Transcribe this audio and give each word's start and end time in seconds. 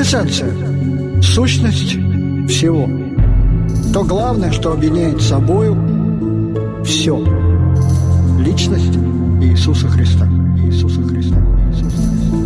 Квинтэссенция. 0.00 1.20
Сущность 1.20 1.90
всего. 2.50 2.88
То 3.92 4.02
главное, 4.02 4.50
что 4.50 4.72
объединяет 4.72 5.20
собою 5.20 5.76
все. 6.86 7.18
Личность 8.42 8.96
Иисуса 9.42 9.88
Христа. 9.88 10.26
Иисуса 10.64 11.02
Христа. 11.02 11.36
Иисуса 11.68 11.96
Христа. 11.98 12.40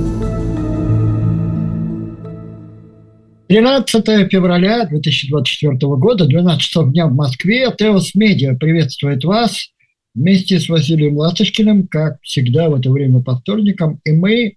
13 3.46 4.32
февраля 4.32 4.86
2024 4.86 5.76
года, 5.94 6.26
12 6.26 6.60
часов 6.60 6.90
дня 6.90 7.06
в 7.06 7.14
Москве. 7.14 7.72
Теос 7.78 8.16
Медиа 8.16 8.56
приветствует 8.56 9.22
вас 9.22 9.68
вместе 10.16 10.58
с 10.58 10.68
Василием 10.68 11.16
Ласточкиным, 11.18 11.86
как 11.86 12.16
всегда 12.22 12.68
в 12.68 12.74
это 12.74 12.90
время 12.90 13.22
по 13.22 13.36
вторникам. 13.36 14.00
И 14.04 14.10
мы 14.10 14.56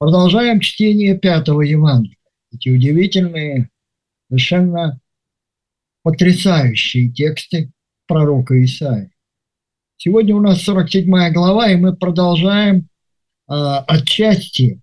продолжаем 0.00 0.60
чтение 0.60 1.16
пятого 1.16 1.60
Евангелия. 1.60 2.16
Эти 2.52 2.70
удивительные, 2.70 3.68
совершенно 4.28 4.98
потрясающие 6.02 7.12
тексты 7.12 7.70
пророка 8.06 8.64
Исаия. 8.64 9.10
Сегодня 9.98 10.34
у 10.34 10.40
нас 10.40 10.62
47 10.62 11.32
глава, 11.32 11.70
и 11.70 11.76
мы 11.76 11.94
продолжаем 11.94 12.88
э, 13.48 13.52
отчасти 13.52 14.80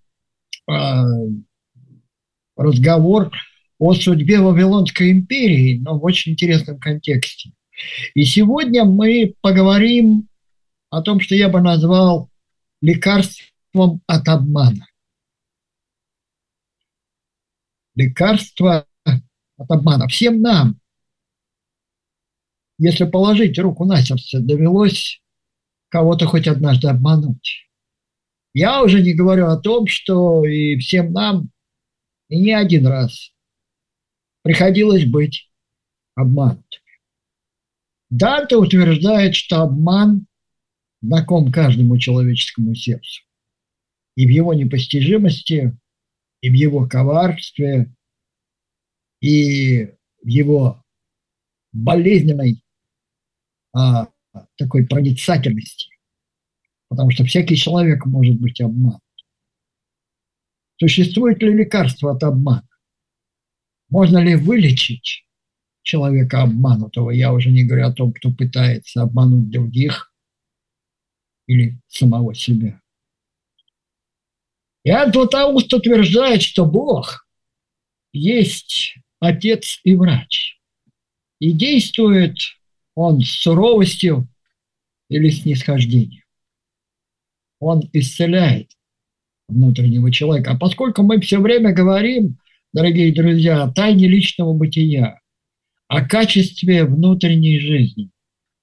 э, 0.69 0.73
разговор 2.55 3.31
о 3.79 3.95
судьбе 3.95 4.39
Вавилонской 4.39 5.11
империи, 5.11 5.79
но 5.79 5.97
в 5.97 6.03
очень 6.03 6.33
интересном 6.33 6.79
контексте. 6.79 7.53
И 8.13 8.23
сегодня 8.23 8.85
мы 8.85 9.33
поговорим 9.41 10.27
о 10.91 11.01
том, 11.01 11.19
что 11.19 11.33
я 11.33 11.49
бы 11.49 11.59
назвал 11.59 12.29
лекарством 12.81 14.01
от 14.05 14.27
обмана. 14.27 14.85
Лекарство 17.97 18.85
от 19.05 19.71
обмана. 19.71 20.07
Всем 20.07 20.39
нам, 20.39 20.79
если 22.77 23.05
положить 23.05 23.57
руку 23.57 23.85
на 23.85 24.03
сердце, 24.03 24.39
довелось 24.39 25.19
кого-то 25.89 26.27
хоть 26.27 26.47
однажды 26.47 26.89
обмануть. 26.89 27.67
Я 28.53 28.83
уже 28.83 29.01
не 29.01 29.15
говорю 29.15 29.47
о 29.47 29.57
том, 29.57 29.87
что 29.87 30.45
и 30.45 30.77
всем 30.77 31.11
нам 31.11 31.49
и 32.29 32.39
не 32.39 32.53
один 32.53 32.85
раз 32.85 33.31
приходилось 34.43 35.05
быть 35.05 35.51
обманутым. 36.13 36.81
Данте 38.11 38.57
утверждает, 38.57 39.33
что 39.33 39.63
обман 39.63 40.27
знаком 41.01 41.51
каждому 41.51 41.97
человеческому 41.97 42.75
сердцу. 42.75 43.23
И 44.15 44.27
в 44.27 44.29
его 44.29 44.53
непостижимости, 44.53 45.75
и 46.41 46.49
в 46.49 46.53
его 46.53 46.87
коварстве, 46.87 47.93
и 49.19 49.85
в 50.23 50.27
его 50.27 50.83
болезненной 51.71 52.63
а, 53.73 54.07
такой 54.57 54.85
проницательности. 54.87 55.89
Потому 56.89 57.11
что 57.11 57.25
всякий 57.25 57.55
человек 57.55 58.05
может 58.05 58.39
быть 58.39 58.61
обманут. 58.61 59.01
Существует 60.79 61.41
ли 61.41 61.53
лекарство 61.53 62.11
от 62.15 62.23
обмана? 62.23 62.67
Можно 63.89 64.19
ли 64.19 64.35
вылечить 64.35 65.25
человека 65.81 66.43
обманутого? 66.43 67.11
Я 67.11 67.33
уже 67.33 67.49
не 67.49 67.65
говорю 67.65 67.87
о 67.87 67.93
том, 67.93 68.13
кто 68.13 68.31
пытается 68.31 69.01
обмануть 69.01 69.49
других 69.49 70.13
или 71.47 71.79
самого 71.87 72.35
себя. 72.35 72.81
И 74.87 74.89
Златоуст 74.89 75.73
утверждает, 75.73 76.41
что 76.41 76.65
Бог 76.65 77.27
есть 78.13 78.95
отец 79.19 79.81
и 79.83 79.93
врач. 79.95 80.61
И 81.39 81.51
действует 81.51 82.37
он 82.95 83.19
с 83.19 83.27
суровостью 83.41 84.29
или 85.09 85.29
снисхождением. 85.29 86.23
Он 87.59 87.81
исцеляет 87.91 88.71
внутреннего 89.49 90.09
человека. 90.09 90.51
А 90.51 90.57
поскольку 90.57 91.03
мы 91.03 91.19
все 91.19 91.41
время 91.41 91.73
говорим, 91.73 92.37
дорогие 92.71 93.13
друзья, 93.13 93.63
о 93.63 93.69
тайне 93.69 94.07
личного 94.07 94.53
бытия, 94.53 95.19
о 95.89 96.07
качестве 96.07 96.85
внутренней 96.85 97.59
жизни, 97.59 98.09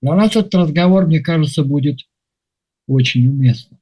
для 0.00 0.14
нас 0.14 0.34
этот 0.34 0.54
разговор, 0.54 1.06
мне 1.06 1.20
кажется, 1.20 1.64
будет 1.64 1.98
очень 2.86 3.28
уместным. 3.28 3.78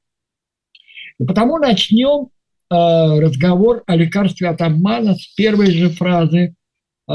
И 1.19 1.23
потому 1.23 1.57
начнем 1.57 2.32
разговор 2.73 3.83
о 3.87 3.95
лекарстве 3.95 4.49
от 4.49 4.61
обмана 4.61 5.15
с 5.15 5.27
первой 5.35 5.71
же 5.71 5.89
фразы 5.89 6.55
э, 7.09 7.13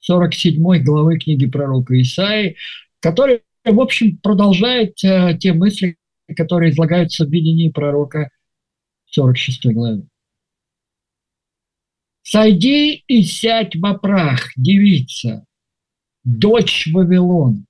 47 0.00 0.82
главы 0.82 1.18
книги 1.18 1.46
пророка 1.46 2.00
Исаи, 2.00 2.56
которая, 3.00 3.40
в 3.64 3.80
общем, 3.80 4.18
продолжает 4.18 5.02
э, 5.04 5.36
те 5.38 5.52
мысли, 5.52 5.96
которые 6.36 6.72
излагаются 6.72 7.24
в 7.24 7.30
видении 7.30 7.70
пророка 7.70 8.30
46 9.06 9.66
главе. 9.72 10.02
«Сойди 12.22 13.04
и 13.06 13.22
сядь 13.22 13.74
во 13.76 13.94
прах, 13.94 14.50
девица, 14.56 15.46
дочь 16.24 16.86
Вавилон. 16.92 17.64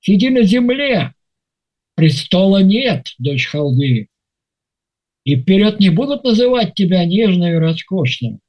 Сиди 0.00 0.28
на 0.28 0.42
земле, 0.42 1.14
престола 1.94 2.62
нет, 2.62 3.06
дочь 3.18 3.46
Халды, 3.46 4.09
и 5.24 5.36
вперед 5.36 5.80
не 5.80 5.90
будут 5.90 6.24
называть 6.24 6.74
тебя 6.74 7.04
нежной 7.04 7.52
и 7.52 7.58
роскошной. 7.58 8.40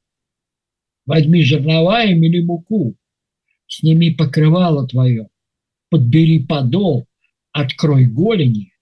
Возьми 1.04 1.42
жернова 1.42 2.04
и 2.04 2.14
мели 2.14 2.40
муку, 2.42 2.96
сними 3.66 4.10
покрывало 4.10 4.86
твое, 4.86 5.28
подбери 5.90 6.44
подол, 6.44 7.06
открой 7.52 8.06
голени, 8.06 8.72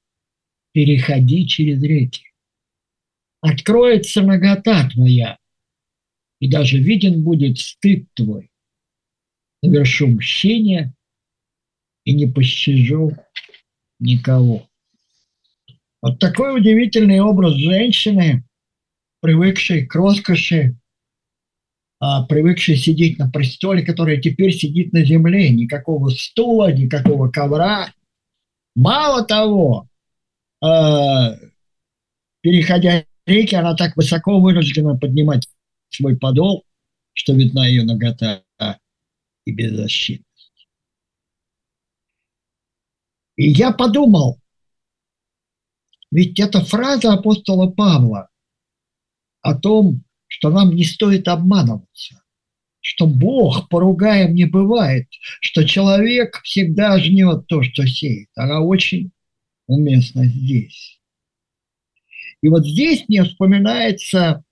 переходи 0.73 1.47
через 1.47 1.83
реки. 1.83 2.25
Откроется 3.41 4.22
нагота 4.22 4.89
твоя, 4.91 5.39
и 6.41 6.49
даже 6.49 6.78
виден 6.78 7.22
будет 7.22 7.59
стыд 7.59 8.07
твой. 8.15 8.51
Совершу 9.65 10.09
мщение 10.09 10.95
и 12.05 12.15
не 12.15 12.27
пощажу 12.27 13.17
никого. 13.99 14.70
Вот 16.03 16.19
такой 16.19 16.56
удивительный 16.56 17.21
образ 17.21 17.55
женщины, 17.55 18.44
привыкшей 19.21 19.87
к 19.87 19.94
роскоши, 19.94 20.77
а, 21.99 22.25
привыкшей 22.25 22.77
сидеть 22.77 23.19
на 23.19 23.31
престоле, 23.31 23.84
которая 23.84 24.19
теперь 24.19 24.53
сидит 24.53 24.94
на 24.94 25.05
земле. 25.05 25.50
Никакого 25.50 26.09
стула, 26.09 26.72
никакого 26.72 27.31
ковра. 27.31 27.93
Мало 28.75 29.25
того, 29.25 29.89
а, 30.62 31.34
переходя 32.41 33.05
реки, 33.27 33.55
она 33.55 33.77
так 33.77 33.97
высоко 33.97 34.41
вынуждена 34.41 34.97
поднимать 34.97 35.47
свой 35.91 36.16
подол, 36.16 36.65
что 37.12 37.34
видна 37.34 37.66
ее 37.66 37.84
нагота 37.84 38.43
и 39.44 39.53
беззащитность. 39.53 40.69
И 43.37 43.50
я 43.50 43.72
подумал, 43.72 44.39
ведь 46.10 46.41
это 46.41 46.65
фраза 46.65 47.12
апостола 47.12 47.71
Павла 47.71 48.28
о 49.43 49.54
том, 49.54 50.04
что 50.26 50.50
нам 50.50 50.75
не 50.75 50.84
стоит 50.84 51.28
обманываться, 51.28 52.22
что 52.81 53.06
Бог 53.06 53.69
поругаем 53.69 54.34
не 54.34 54.44
бывает, 54.44 55.06
что 55.41 55.65
человек 55.65 56.41
всегда 56.43 56.98
жнет 56.98 57.47
то, 57.47 57.62
что 57.62 57.87
сеет. 57.87 58.28
Она 58.34 58.60
очень 58.60 59.12
уместно 59.66 60.25
здесь. 60.25 61.01
И 62.42 62.48
вот 62.48 62.66
здесь 62.66 63.04
мне 63.09 63.24
вспоминается 63.24 64.45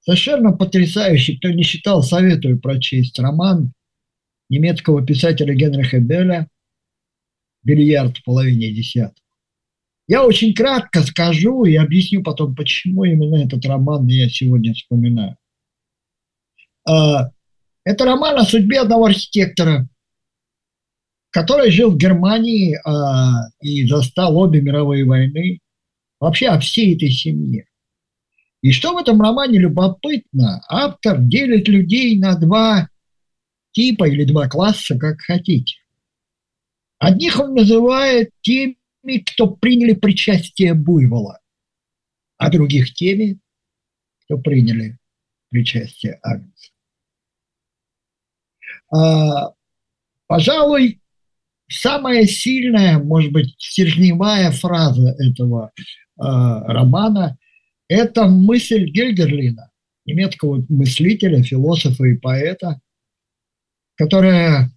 совершенно 0.00 0.52
потрясающий, 0.52 1.38
кто 1.38 1.50
не 1.50 1.64
читал, 1.64 2.02
советую 2.02 2.60
прочесть 2.60 3.18
роман 3.18 3.72
немецкого 4.48 5.04
писателя 5.04 5.54
Генриха 5.54 5.98
Белля 5.98 6.48
«Бильярд 7.62 8.18
в 8.18 8.24
половине 8.24 8.72
десятого». 8.72 9.23
Я 10.06 10.24
очень 10.24 10.54
кратко 10.54 11.02
скажу 11.02 11.64
и 11.64 11.76
объясню 11.76 12.22
потом, 12.22 12.54
почему 12.54 13.04
именно 13.04 13.36
этот 13.36 13.64
роман 13.64 14.06
я 14.06 14.28
сегодня 14.28 14.74
вспоминаю. 14.74 15.36
А, 16.86 17.30
это 17.84 18.04
роман 18.04 18.38
о 18.38 18.44
судьбе 18.44 18.80
одного 18.80 19.06
архитектора, 19.06 19.88
который 21.30 21.70
жил 21.70 21.90
в 21.90 21.96
Германии 21.96 22.78
а, 22.84 23.48
и 23.60 23.86
застал 23.86 24.36
обе 24.36 24.60
мировые 24.60 25.06
войны, 25.06 25.60
вообще 26.20 26.48
о 26.48 26.60
всей 26.60 26.94
этой 26.94 27.10
семье. 27.10 27.66
И 28.60 28.72
что 28.72 28.94
в 28.94 28.98
этом 28.98 29.20
романе 29.20 29.58
любопытно, 29.58 30.62
автор 30.68 31.20
делит 31.20 31.68
людей 31.68 32.18
на 32.18 32.34
два 32.36 32.88
типа 33.72 34.08
или 34.08 34.24
два 34.24 34.48
класса, 34.48 34.98
как 34.98 35.20
хотите. 35.20 35.76
Одних 36.98 37.40
он 37.40 37.54
называет 37.54 38.30
теми, 38.40 38.76
кто 39.20 39.48
приняли 39.48 39.94
причастие 39.94 40.74
буйвола, 40.74 41.40
а 42.38 42.50
других 42.50 42.94
теми, 42.94 43.38
кто 44.24 44.38
приняли 44.38 44.98
причастие 45.50 46.18
Агнца. 46.22 46.72
А, 48.90 49.52
пожалуй, 50.26 51.00
самая 51.68 52.24
сильная, 52.24 52.98
может 52.98 53.32
быть, 53.32 53.54
стержневая 53.58 54.50
фраза 54.50 55.14
этого 55.18 55.72
а, 56.18 56.60
романа– 56.72 57.38
это 57.88 58.26
мысль 58.26 58.86
Гельдерлина, 58.86 59.70
немецкого 60.06 60.64
мыслителя, 60.68 61.42
философа 61.42 62.04
и 62.04 62.16
поэта, 62.16 62.80
которая 63.96 64.70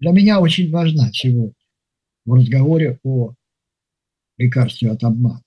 для 0.00 0.10
меня 0.10 0.40
очень 0.40 0.70
важна 0.70 1.12
сегодня 1.12 1.65
в 2.26 2.34
разговоре 2.34 3.00
о 3.02 3.34
лекарстве 4.36 4.90
от 4.90 5.02
обмана. 5.02 5.42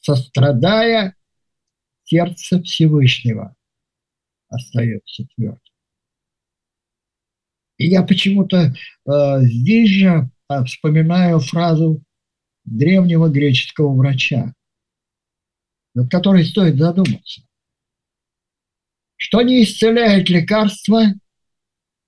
Сострадая, 0.00 1.16
сердце 2.04 2.60
Всевышнего 2.62 3.56
остается 4.48 5.24
твердым. 5.34 5.60
И 7.78 7.86
я 7.86 8.02
почему-то 8.02 8.74
э, 9.06 9.40
здесь 9.42 9.90
же 9.90 10.30
э, 10.48 10.64
вспоминаю 10.64 11.40
фразу 11.40 12.02
древнего 12.64 13.28
греческого 13.28 13.94
врача, 13.96 14.54
над 15.94 16.10
которой 16.10 16.44
стоит 16.44 16.76
задуматься. 16.76 17.42
Что 19.16 19.42
не 19.42 19.62
исцеляет 19.62 20.28
лекарство, 20.28 21.02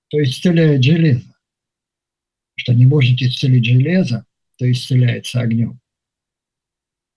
то 0.09 0.21
исцеляет 0.21 0.83
железо. 0.83 1.34
Что 2.55 2.73
не 2.73 2.85
может 2.85 3.21
исцелить 3.21 3.65
железо, 3.65 4.25
то 4.57 4.69
исцеляется 4.69 5.41
огнем. 5.41 5.79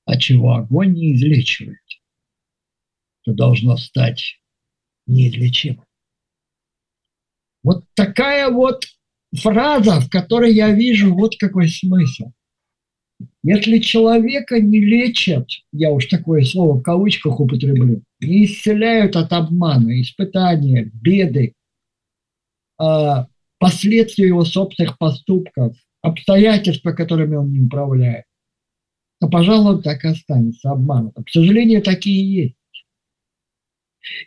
А 0.04 0.18
чего 0.18 0.54
огонь 0.54 0.94
не 0.94 1.14
излечивает, 1.14 1.78
то 3.22 3.32
должно 3.32 3.76
стать 3.76 4.40
неизлечимым. 5.06 5.84
Вот 7.62 7.84
такая 7.94 8.50
вот 8.50 8.84
фраза, 9.36 10.00
в 10.00 10.08
которой 10.08 10.54
я 10.54 10.70
вижу 10.70 11.14
вот 11.14 11.36
какой 11.36 11.68
смысл. 11.68 12.32
Если 13.42 13.78
человека 13.78 14.60
не 14.60 14.80
лечат, 14.80 15.48
я 15.72 15.90
уж 15.90 16.06
такое 16.06 16.44
слово 16.44 16.78
в 16.78 16.82
кавычках 16.82 17.40
употреблю, 17.40 18.02
не 18.20 18.44
исцеляют 18.44 19.16
от 19.16 19.32
обмана, 19.32 20.00
испытания, 20.00 20.90
беды, 20.92 21.54
а, 22.78 23.26
последствия 23.58 24.26
его 24.26 24.44
собственных 24.44 24.98
поступков, 24.98 25.76
обстоятельства, 26.02 26.92
которыми 26.92 27.36
он 27.36 27.52
не 27.52 27.60
управляет, 27.60 28.24
то, 29.20 29.28
пожалуй, 29.28 29.76
он 29.76 29.82
так 29.82 30.04
и 30.04 30.08
останется 30.08 30.70
обманутым. 30.70 31.24
К 31.24 31.30
сожалению, 31.30 31.82
такие 31.82 32.42
есть. 32.44 32.54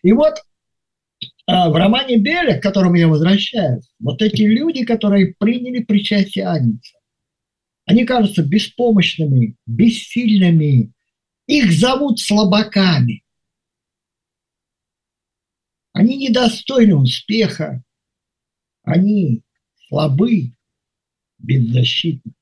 И 0.04 0.12
вот 0.12 0.36
а, 1.48 1.70
в 1.70 1.76
романе 1.76 2.18
Беля, 2.18 2.60
к 2.60 2.64
которому 2.64 2.96
я 2.96 3.08
возвращаюсь, 3.08 3.90
вот 4.00 4.22
эти 4.22 4.42
люди, 4.42 4.86
которые 4.86 5.36
приняли 5.38 5.84
причастие 5.84 6.46
Агнца, 6.46 6.98
они 7.86 8.06
кажутся 8.06 8.44
беспомощными, 8.44 9.58
бессильными. 9.66 10.94
Их 11.48 11.72
зовут 11.72 12.20
слабаками. 12.20 13.24
Они 15.94 16.16
недостойны 16.18 16.96
успеха. 16.96 17.84
Они 18.84 19.44
слабы, 19.88 20.54
беззащитны. 21.38 22.34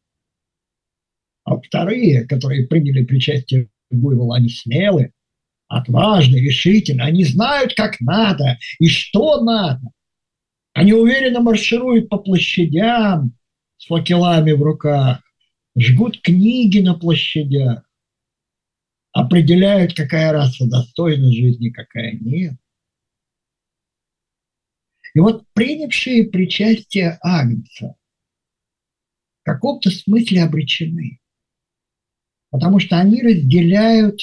А 1.44 1.57
вторые, 1.57 2.25
которые 2.25 2.68
приняли 2.68 3.03
причастие 3.03 3.69
в 3.89 3.95
Буйвол, 3.95 4.33
они 4.33 4.50
смелы, 4.50 5.13
отважны, 5.68 6.36
решительны. 6.38 7.01
Они 7.01 7.24
знают, 7.24 7.74
как 7.74 8.00
надо 8.01 8.57
и 8.80 8.88
что 8.88 9.41
надо. 9.41 9.88
Они 10.74 10.94
уверенно 10.94 11.41
маршируют 11.41 12.09
по 12.09 12.18
площадям 12.18 13.36
с 13.77 13.88
факелами 13.88 14.51
в 14.51 14.62
руках 14.62 15.21
жгут 15.77 16.21
книги 16.21 16.80
на 16.80 16.94
площадях, 16.94 17.83
определяют, 19.12 19.94
какая 19.94 20.31
раса 20.31 20.68
достойна 20.68 21.31
жизни, 21.31 21.69
какая 21.69 22.13
нет. 22.13 22.53
И 25.19 25.21
вот 25.21 25.44
принявшие 25.51 26.30
причастие 26.30 27.19
Агнца 27.21 27.98
в 29.42 29.44
каком-то 29.44 29.89
смысле 29.89 30.44
обречены, 30.44 31.19
потому 32.51 32.80
что 32.80 32.98
они 32.98 33.21
разделяют, 33.21 34.21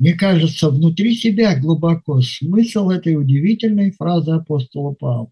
мне 0.00 0.14
кажется, 0.14 0.68
внутри 0.68 1.14
себя 1.14 1.56
глубоко 1.56 2.20
смысл 2.22 2.90
этой 2.90 3.14
удивительной 3.14 3.92
фразы 3.92 4.32
апостола 4.32 4.94
Павла 4.94 5.30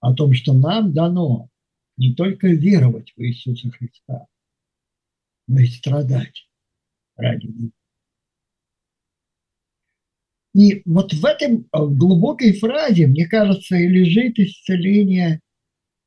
о 0.00 0.12
том, 0.12 0.34
что 0.34 0.54
нам 0.54 0.92
дано 0.92 1.50
не 1.96 2.16
только 2.16 2.48
веровать 2.48 3.12
в 3.14 3.22
Иисуса 3.22 3.70
Христа, 3.70 4.26
но 5.46 5.60
и 5.60 5.66
страдать 5.66 6.50
ради 7.14 7.46
Него. 7.46 7.81
И 10.54 10.82
вот 10.84 11.14
в 11.14 11.24
этой 11.24 11.48
э, 11.48 11.60
глубокой 11.72 12.52
фразе, 12.52 13.06
мне 13.06 13.26
кажется, 13.26 13.76
и 13.76 13.88
лежит 13.88 14.38
исцеление, 14.38 15.40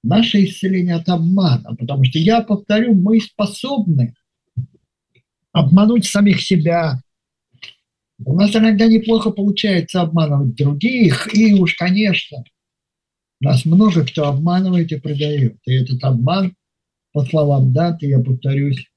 наше 0.04 0.44
исцеление 0.46 0.96
от 0.96 1.10
обмана. 1.10 1.76
Потому 1.76 2.04
что 2.04 2.20
я 2.20 2.42
повторю, 2.42 2.94
мы 2.94 3.20
способны 3.20 4.14
обмануть 5.52 6.06
самих 6.06 6.42
себя. 6.42 7.02
У 8.24 8.36
нас 8.36 8.56
иногда 8.56 8.88
неплохо 8.88 9.32
получается 9.32 10.02
обманывать 10.02 10.56
других, 10.56 11.34
и 11.34 11.54
уж, 11.54 11.76
конечно, 11.76 12.44
нас 13.40 13.66
много 13.66 14.06
кто 14.06 14.28
обманывает 14.28 14.92
и 14.92 15.00
продает. 15.00 15.58
И 15.66 15.74
этот 15.74 16.04
обман, 16.04 16.56
по 17.12 17.26
словам 17.26 17.74
даты, 17.74 18.08
я 18.08 18.20
повторюсь, 18.20 18.90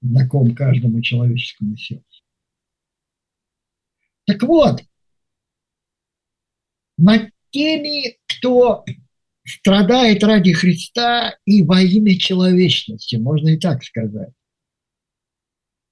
знаком 0.00 0.54
каждому 0.54 1.00
человеческому 1.00 1.76
сердцу. 1.76 2.22
Так 4.26 4.42
вот, 4.42 4.82
над 7.02 7.30
теми, 7.50 8.16
кто 8.28 8.84
страдает 9.44 10.22
ради 10.22 10.52
Христа 10.52 11.36
и 11.44 11.62
во 11.62 11.82
имя 11.82 12.16
человечности, 12.16 13.16
можно 13.16 13.48
и 13.48 13.58
так 13.58 13.82
сказать. 13.82 14.32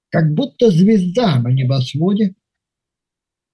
Как 0.09 0.33
будто 0.33 0.71
звезда 0.71 1.39
на 1.39 1.49
небосводе 1.49 2.33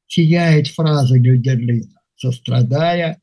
сияет 0.05 0.67
фраза 0.67 1.17
Гюдерлина, 1.17 1.99
сострадая 2.15 3.19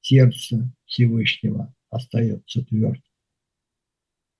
сердце 0.00 0.72
Всевышнего 0.86 1.74
остается 1.90 2.62
твердым. 2.64 3.02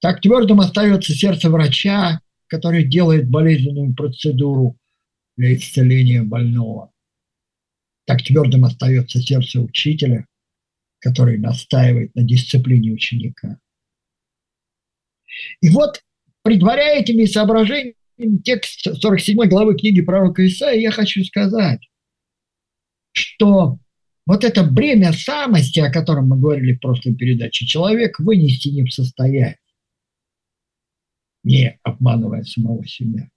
Так 0.01 0.21
твердым 0.21 0.61
остается 0.61 1.13
сердце 1.15 1.51
врача, 1.51 2.21
который 2.47 2.85
делает 2.85 3.29
болезненную 3.29 3.93
процедуру 3.95 4.79
для 5.37 5.55
исцеления 5.55 6.23
больного. 6.23 6.90
Так 8.11 8.25
твердым 8.25 8.65
остается 8.65 9.21
сердце 9.23 9.61
учителя, 9.61 10.27
который 10.99 11.39
настаивает 11.39 12.13
на 12.17 12.25
дисциплине 12.25 12.91
ученика. 12.91 13.61
И 15.61 15.69
вот, 15.69 16.03
предваряя 16.43 17.03
этими 17.03 17.25
соображениями 17.27 17.95
текст 18.43 18.81
47 19.01 19.49
главы 19.49 19.77
книги 19.77 20.01
пророка 20.01 20.45
Исаия, 20.45 20.81
я 20.81 20.91
хочу 20.91 21.23
сказать, 21.23 21.89
что 23.13 23.79
вот 24.27 24.43
это 24.43 24.65
бремя 24.65 25.13
самости, 25.13 25.79
о 25.79 25.93
котором 25.93 26.31
мы 26.31 26.37
говорили 26.37 26.73
в 26.73 26.81
прошлой 26.81 27.15
передаче, 27.15 27.65
человек 27.65 28.19
вынести 28.19 28.71
не 28.71 28.83
в 28.83 28.93
состоянии, 28.93 29.57
не 31.45 31.79
обманывая 31.85 32.43
самого 32.43 32.85
себя. 32.89 33.31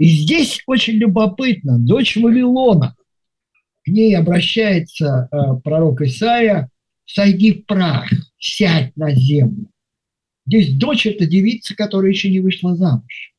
И 0.00 0.06
здесь 0.06 0.62
очень 0.66 0.94
любопытно, 0.94 1.78
дочь 1.78 2.16
Вавилона, 2.16 2.96
к 3.84 3.88
ней 3.88 4.16
обращается 4.16 5.28
э, 5.30 5.60
пророк 5.62 6.00
Исаия, 6.00 6.70
сойди 7.04 7.52
в 7.52 7.66
прах, 7.66 8.10
сядь 8.38 8.96
на 8.96 9.14
землю. 9.14 9.70
Здесь 10.46 10.76
дочь– 10.76 11.06
это 11.06 11.26
девица, 11.26 11.76
которая 11.76 12.10
еще 12.10 12.30
не 12.30 12.40
вышла 12.40 12.74
замуж. 12.74 13.34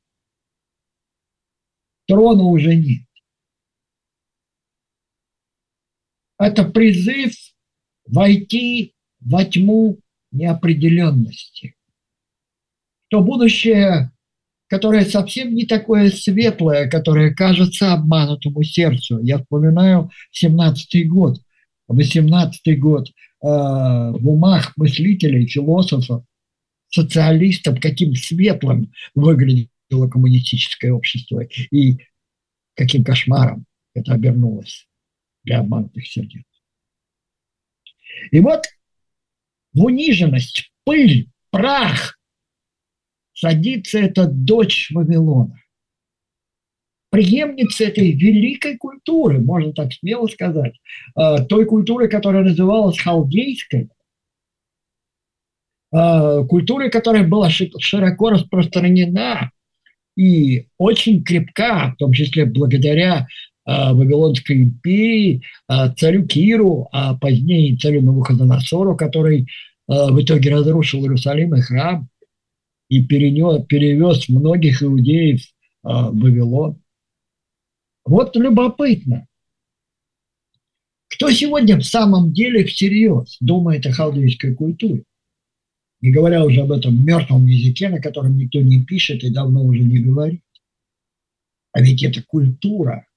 Трона 2.07 2.43
уже 2.43 2.75
нет. 2.75 3.05
это 6.41 6.63
призыв 6.65 7.35
войти 8.07 8.95
во 9.19 9.45
тьму 9.45 9.99
неопределенности. 10.31 11.75
То 13.09 13.21
будущее, 13.21 14.11
которое 14.71 15.03
совсем 15.03 15.53
не 15.53 15.65
такое 15.65 16.09
светлое, 16.09 16.87
которое 16.87 17.35
кажется 17.35 17.91
обманутому 17.91 18.63
сердцу. 18.63 19.19
Я 19.21 19.39
вспоминаю 19.39 20.11
17-й 20.41 21.03
год, 21.03 21.41
18-й 21.91 22.77
год 22.77 23.09
э, 23.09 23.11
в 23.41 24.29
умах 24.29 24.71
мыслителей, 24.77 25.45
философов, 25.45 26.23
социалистов, 26.89 27.81
каким 27.81 28.15
светлым 28.15 28.93
выглядит 29.13 29.69
коммунистическое 29.89 30.93
общество 30.93 31.41
и 31.41 31.97
каким 32.73 33.03
кошмаром 33.03 33.65
это 33.93 34.13
обернулось 34.13 34.87
для 35.43 35.59
обманутых 35.59 36.07
сердец. 36.07 36.45
И 38.31 38.39
вот 38.39 38.63
в 39.73 39.83
униженность, 39.83 40.71
пыль, 40.85 41.27
прах 41.49 42.20
садится 43.41 43.99
эта 43.99 44.27
дочь 44.27 44.89
Вавилона. 44.93 45.57
Преемница 47.09 47.85
этой 47.85 48.11
великой 48.13 48.77
культуры, 48.77 49.39
можно 49.39 49.73
так 49.73 49.91
смело 49.91 50.27
сказать, 50.27 50.73
э, 51.17 51.43
той 51.49 51.65
культуры, 51.65 52.07
которая 52.07 52.43
называлась 52.43 52.99
халдейской, 52.99 53.89
э, 55.93 56.45
культуры, 56.47 56.89
которая 56.89 57.27
была 57.27 57.49
широко 57.49 58.29
распространена 58.29 59.51
и 60.15 60.67
очень 60.77 61.23
крепка, 61.23 61.93
в 61.95 61.97
том 61.97 62.13
числе 62.13 62.45
благодаря 62.45 63.27
э, 63.65 63.93
Вавилонской 63.93 64.63
империи, 64.63 65.41
царю 65.97 66.25
Киру, 66.25 66.87
а 66.93 67.15
позднее 67.15 67.75
царю 67.75 68.01
Навуходоносору, 68.01 68.95
который 68.95 69.47
в 69.87 70.21
итоге 70.21 70.51
разрушил 70.51 71.01
Иерусалим 71.01 71.55
и 71.55 71.61
храм 71.61 72.07
и 72.91 73.01
перенес, 73.01 73.65
перевез 73.67 74.27
многих 74.27 74.83
иудеев 74.83 75.41
в 75.81 76.11
Вавилон. 76.11 76.83
Вот 78.03 78.35
любопытно. 78.35 79.29
Кто 81.07 81.31
сегодня 81.31 81.77
в 81.77 81.83
самом 81.83 82.33
деле 82.33 82.65
всерьез 82.65 83.37
думает 83.39 83.85
о 83.85 83.93
халдейской 83.93 84.53
культуре? 84.55 85.05
Не 86.01 86.11
говоря 86.11 86.43
уже 86.43 86.63
об 86.63 86.73
этом 86.73 87.05
мертвом 87.05 87.45
языке, 87.45 87.87
на 87.87 88.01
котором 88.01 88.37
никто 88.37 88.59
не 88.59 88.83
пишет 88.83 89.23
и 89.23 89.29
давно 89.29 89.63
уже 89.63 89.79
не 89.79 89.99
говорит. 89.99 90.43
А 91.71 91.81
ведь 91.81 92.03
эта 92.03 92.21
культура 92.21 93.07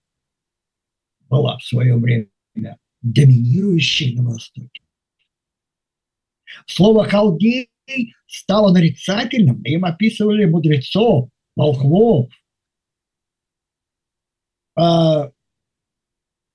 была 1.29 1.59
в 1.59 1.65
свое 1.65 1.97
время 1.97 2.29
доминирующей 3.03 4.15
на 4.15 4.23
Востоке. 4.23 4.83
Слово 6.67 7.09
«халдей» 7.09 7.71
стало 8.27 8.73
нарицательным, 8.73 9.63
им 9.63 9.85
описывали 9.85 10.45
мудрецов, 10.45 11.29
волхвов, 11.57 12.31
а, 14.77 15.31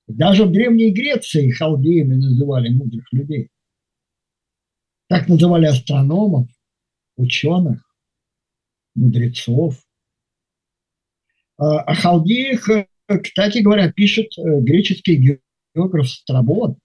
даже 0.06 0.44
в 0.44 0.52
Древней 0.52 0.92
Греции 0.92 1.50
халдеями 1.50 2.14
называли 2.14 2.70
мудрых 2.70 3.06
людей. 3.12 3.48
Так 5.08 5.28
называли 5.28 5.66
астрономов, 5.66 6.48
ученых, 7.16 7.82
мудрецов. 8.94 9.80
А, 11.58 11.80
о 11.80 11.94
халдеях, 11.94 12.68
э, 12.68 12.86
кстати 13.22 13.58
говоря, 13.58 13.92
пишет 13.92 14.36
э, 14.38 14.60
греческий 14.60 15.40
географ 15.74 16.08
Страбон. 16.08 16.76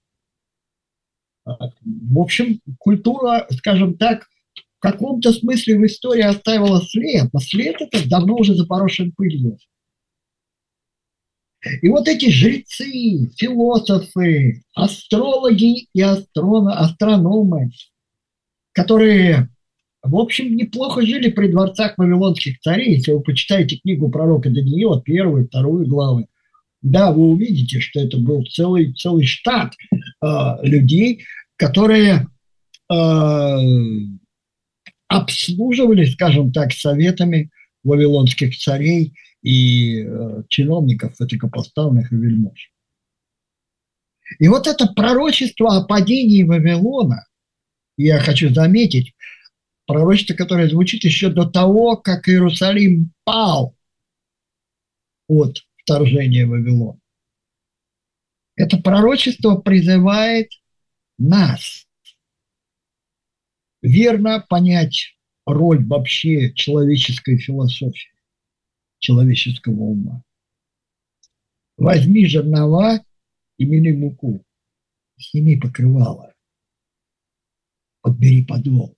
А, 1.44 1.70
в 1.84 2.18
общем, 2.18 2.60
культура, 2.78 3.46
скажем 3.50 3.96
так, 3.96 4.28
каком-то 4.92 5.32
смысле 5.32 5.78
в 5.78 5.86
истории 5.86 6.22
оставила 6.22 6.80
след, 6.80 7.32
но 7.32 7.40
след 7.40 7.76
это 7.80 8.08
давно 8.08 8.36
уже 8.36 8.54
запорошен 8.54 9.12
пылью. 9.12 9.58
И 11.82 11.88
вот 11.88 12.06
эти 12.06 12.30
жрецы, 12.30 13.32
философы, 13.36 14.62
астрологи 14.74 15.88
и 15.92 16.00
астроно, 16.00 16.78
астрономы, 16.78 17.70
которые, 18.72 19.48
в 20.04 20.16
общем, 20.16 20.54
неплохо 20.54 21.04
жили 21.04 21.30
при 21.30 21.48
дворцах 21.48 21.94
вавилонских 21.96 22.60
царей, 22.60 22.94
если 22.94 23.10
вы 23.10 23.22
почитаете 23.22 23.78
книгу 23.78 24.08
пророка 24.08 24.50
Даниила, 24.50 25.02
первую, 25.02 25.48
вторую 25.48 25.88
главы, 25.88 26.26
да, 26.82 27.10
вы 27.10 27.30
увидите, 27.30 27.80
что 27.80 27.98
это 27.98 28.18
был 28.18 28.44
целый, 28.44 28.92
целый 28.92 29.24
штат 29.24 29.72
э, 29.92 30.26
людей, 30.62 31.24
которые 31.56 32.28
э, 32.92 33.58
обслуживали, 35.08 36.04
скажем 36.04 36.52
так, 36.52 36.72
советами 36.72 37.50
вавилонских 37.84 38.56
царей 38.56 39.14
и 39.42 40.02
э, 40.02 40.42
чиновников 40.48 41.18
высокопоставленных 41.18 42.12
и 42.12 42.16
вельмож. 42.16 42.72
И 44.38 44.48
вот 44.48 44.66
это 44.66 44.86
пророчество 44.88 45.76
о 45.76 45.84
падении 45.84 46.42
Вавилона, 46.42 47.26
я 47.96 48.18
хочу 48.18 48.52
заметить, 48.52 49.14
пророчество, 49.86 50.34
которое 50.34 50.68
звучит 50.68 51.04
еще 51.04 51.28
до 51.30 51.48
того, 51.48 51.96
как 51.96 52.28
Иерусалим 52.28 53.12
пал 53.24 53.76
от 55.28 55.58
вторжения 55.76 56.46
Вавилона. 56.46 56.98
Это 58.56 58.78
пророчество 58.78 59.56
призывает 59.56 60.50
нас 61.18 61.85
верно 63.86 64.44
понять 64.48 65.16
роль 65.46 65.86
вообще 65.86 66.52
человеческой 66.54 67.38
философии 67.38 68.10
человеческого 68.98 69.80
ума. 69.80 70.22
Возьми 71.76 72.26
жернова 72.26 73.04
и 73.58 73.64
мели 73.64 73.92
муку, 73.92 74.44
сними 75.18 75.56
покрывало, 75.56 76.34
подбери 78.00 78.44
подвол, 78.44 78.96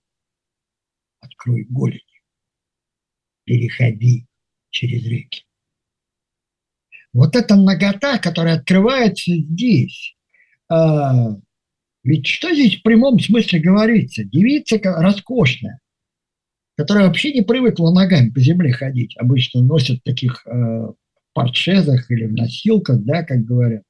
открой 1.20 1.64
голень, 1.64 2.00
переходи 3.44 4.26
через 4.70 5.04
реки. 5.04 5.44
Вот 7.12 7.36
эта 7.36 7.56
нагота, 7.56 8.18
которая 8.18 8.58
открывается 8.58 9.34
здесь, 9.34 10.16
а, 10.68 11.32
ведь 12.02 12.26
что 12.26 12.52
здесь 12.54 12.78
в 12.78 12.82
прямом 12.82 13.18
смысле 13.18 13.60
говорится? 13.60 14.24
Девица 14.24 14.78
роскошная, 14.82 15.80
которая 16.76 17.06
вообще 17.06 17.32
не 17.32 17.42
привыкла 17.42 17.92
ногами 17.92 18.30
по 18.30 18.40
земле 18.40 18.72
ходить. 18.72 19.16
Обычно 19.16 19.62
носят 19.62 20.02
таких 20.04 20.46
э, 20.46 20.92
портшезах 21.34 22.10
или 22.10 22.26
в 22.26 22.32
носилках, 22.32 23.02
да, 23.04 23.24
как 23.24 23.44
говорят. 23.44 23.82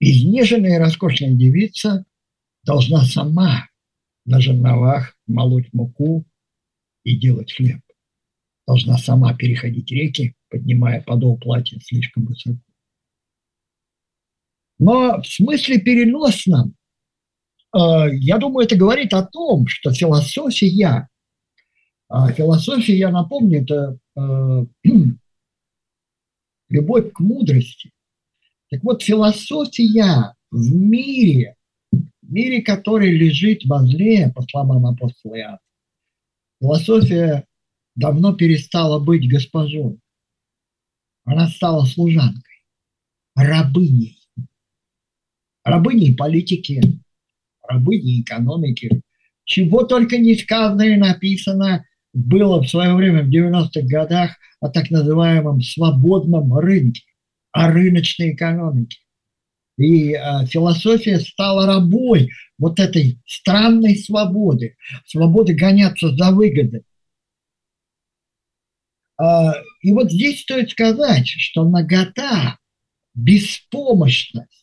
Изнеженная 0.00 0.76
и 0.76 0.78
роскошная 0.78 1.32
девица 1.32 2.04
должна 2.64 3.04
сама 3.04 3.68
на 4.24 4.40
жерновах 4.40 5.16
молоть 5.26 5.72
муку 5.72 6.24
и 7.04 7.16
делать 7.16 7.52
хлеб. 7.52 7.80
Должна 8.66 8.98
сама 8.98 9.34
переходить 9.34 9.90
реки, 9.90 10.34
поднимая 10.48 11.02
подол 11.02 11.38
платья 11.38 11.78
слишком 11.80 12.24
высоко. 12.24 12.58
Но 14.80 15.22
в 15.22 15.26
смысле 15.26 15.78
переносном 15.78 16.74
Э, 17.74 18.08
я 18.12 18.38
думаю, 18.38 18.66
это 18.66 18.76
говорит 18.76 19.12
о 19.14 19.24
том, 19.24 19.66
что 19.66 19.92
философия, 19.92 21.08
а 22.08 22.32
философия, 22.32 22.96
я 22.96 23.10
напомню, 23.10 23.62
это 23.62 23.98
э, 24.16 24.66
любовь 26.68 27.12
к 27.12 27.20
мудрости. 27.20 27.90
Так 28.70 28.82
вот, 28.82 29.02
философия 29.02 30.34
в 30.50 30.74
мире, 30.74 31.56
в 31.92 32.32
мире, 32.32 32.62
который 32.62 33.12
лежит 33.12 33.64
возле, 33.64 34.32
по 34.34 34.42
словам 34.42 34.86
апостола 34.86 35.38
Иоанна, 35.38 35.58
философия 36.60 37.46
давно 37.94 38.34
перестала 38.34 38.98
быть 38.98 39.30
госпожой. 39.30 39.98
Она 41.24 41.48
стала 41.48 41.84
служанкой, 41.84 42.64
рабыней. 43.36 44.19
Рабыней 45.64 46.14
политики, 46.14 46.82
рабыни 47.66 48.22
экономики. 48.22 49.02
Чего 49.44 49.84
только 49.84 50.18
не 50.18 50.34
сказано 50.36 50.82
и 50.82 50.96
написано 50.96 51.84
было 52.12 52.62
в 52.62 52.68
свое 52.68 52.94
время, 52.94 53.22
в 53.22 53.30
90-х 53.30 53.82
годах, 53.86 54.36
о 54.60 54.68
так 54.68 54.90
называемом 54.90 55.62
свободном 55.62 56.56
рынке, 56.56 57.02
о 57.52 57.70
рыночной 57.70 58.32
экономике. 58.32 58.98
И 59.78 60.12
э, 60.12 60.46
философия 60.46 61.18
стала 61.20 61.66
рабой 61.66 62.30
вот 62.58 62.78
этой 62.78 63.18
странной 63.26 63.96
свободы, 63.96 64.76
свободы 65.06 65.54
гоняться 65.54 66.14
за 66.14 66.32
выгодой. 66.32 66.82
Э, 69.18 69.52
и 69.80 69.92
вот 69.92 70.12
здесь 70.12 70.42
стоит 70.42 70.70
сказать, 70.70 71.26
что 71.28 71.64
нагота, 71.64 72.58
беспомощность 73.14 74.59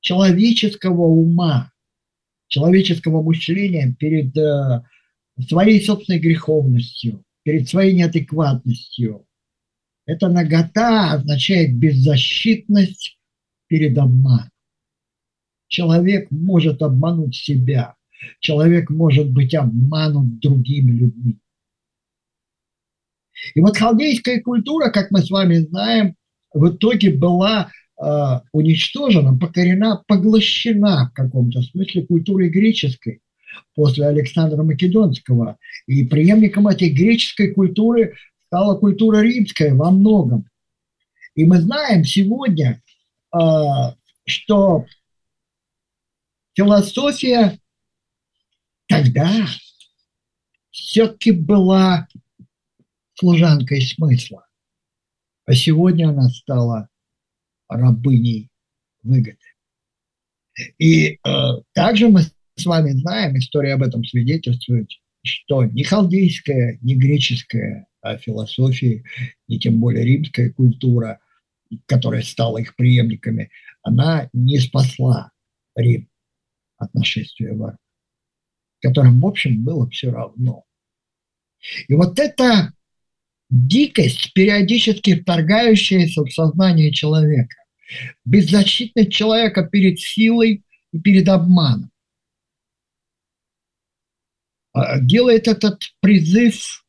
человеческого 0.00 1.02
ума 1.02 1.70
человеческого 2.50 3.22
мышления 3.22 3.94
перед 3.98 4.36
э, 4.36 4.82
своей 5.48 5.82
собственной 5.82 6.18
греховностью, 6.18 7.24
перед 7.44 7.68
своей 7.68 7.94
неадекватностью. 7.94 9.26
Эта 10.04 10.28
нагота 10.28 11.12
означает 11.12 11.76
беззащитность 11.76 13.16
перед 13.68 13.96
обманом. 13.96 14.50
Человек 15.68 16.28
может 16.32 16.82
обмануть 16.82 17.36
себя, 17.36 17.94
человек 18.40 18.90
может 18.90 19.30
быть 19.30 19.54
обманут 19.54 20.40
другими 20.40 20.90
людьми. 20.90 21.38
И 23.54 23.60
вот 23.60 23.76
халдейская 23.76 24.42
культура, 24.42 24.90
как 24.90 25.12
мы 25.12 25.22
с 25.22 25.30
вами 25.30 25.58
знаем, 25.58 26.16
в 26.52 26.68
итоге 26.68 27.14
была 27.14 27.70
э, 28.00 28.40
уничтожена, 28.52 29.36
покорена, 29.38 30.02
поглощена 30.06 31.10
в 31.10 31.14
каком-то 31.14 31.62
смысле 31.62 32.06
культурой 32.06 32.48
греческой 32.48 33.20
после 33.74 34.06
Александра 34.06 34.62
Македонского. 34.62 35.58
И 35.86 36.04
преемником 36.04 36.68
этой 36.68 36.90
греческой 36.90 37.52
культуры 37.52 38.16
стала 38.46 38.76
культура 38.78 39.18
римская 39.22 39.74
во 39.74 39.90
многом. 39.90 40.46
И 41.34 41.44
мы 41.44 41.60
знаем 41.60 42.04
сегодня, 42.04 42.82
э, 43.34 43.38
что 44.26 44.86
философия 46.54 47.58
тогда 48.88 49.46
все-таки 50.70 51.32
была 51.32 52.08
служанкой 53.14 53.82
смысла. 53.82 54.46
А 55.46 55.54
сегодня 55.54 56.08
она 56.08 56.28
стала 56.28 56.88
рабыней 57.70 58.50
выгоды. 59.02 59.38
И 60.78 61.12
э, 61.12 61.18
также 61.72 62.08
мы 62.08 62.22
с 62.22 62.66
вами 62.66 62.90
знаем, 62.90 63.38
история 63.38 63.74
об 63.74 63.82
этом 63.82 64.04
свидетельствует, 64.04 64.90
что 65.22 65.64
ни 65.64 65.82
халдейская, 65.82 66.78
ни 66.82 66.94
греческая 66.94 67.86
а 68.02 68.16
философия, 68.16 69.04
и 69.46 69.58
тем 69.58 69.78
более 69.78 70.04
римская 70.04 70.50
культура, 70.50 71.20
которая 71.86 72.22
стала 72.22 72.58
их 72.58 72.74
преемниками, 72.74 73.50
она 73.82 74.28
не 74.32 74.58
спасла 74.58 75.30
Рим 75.74 76.08
от 76.78 76.92
нашествия 76.94 77.50
варваров, 77.50 77.78
которым, 78.80 79.20
в 79.20 79.26
общем, 79.26 79.62
было 79.62 79.88
все 79.90 80.10
равно. 80.10 80.64
И 81.88 81.94
вот 81.94 82.18
эта 82.18 82.72
дикость, 83.50 84.32
периодически 84.32 85.20
вторгающаяся 85.20 86.22
в 86.22 86.32
сознание 86.32 86.90
человека, 86.90 87.56
беззащитность 88.24 89.12
человека 89.12 89.66
перед 89.66 89.98
силой 89.98 90.64
и 90.92 91.00
перед 91.00 91.28
обманом, 91.28 91.90
а, 94.72 95.00
делает 95.00 95.48
этот 95.48 95.82
призыв 96.00 96.84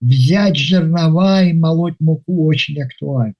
взять 0.00 0.56
жернова 0.56 1.44
и 1.44 1.52
молоть 1.52 1.98
муку 1.98 2.46
очень 2.46 2.80
актуальным. 2.80 3.34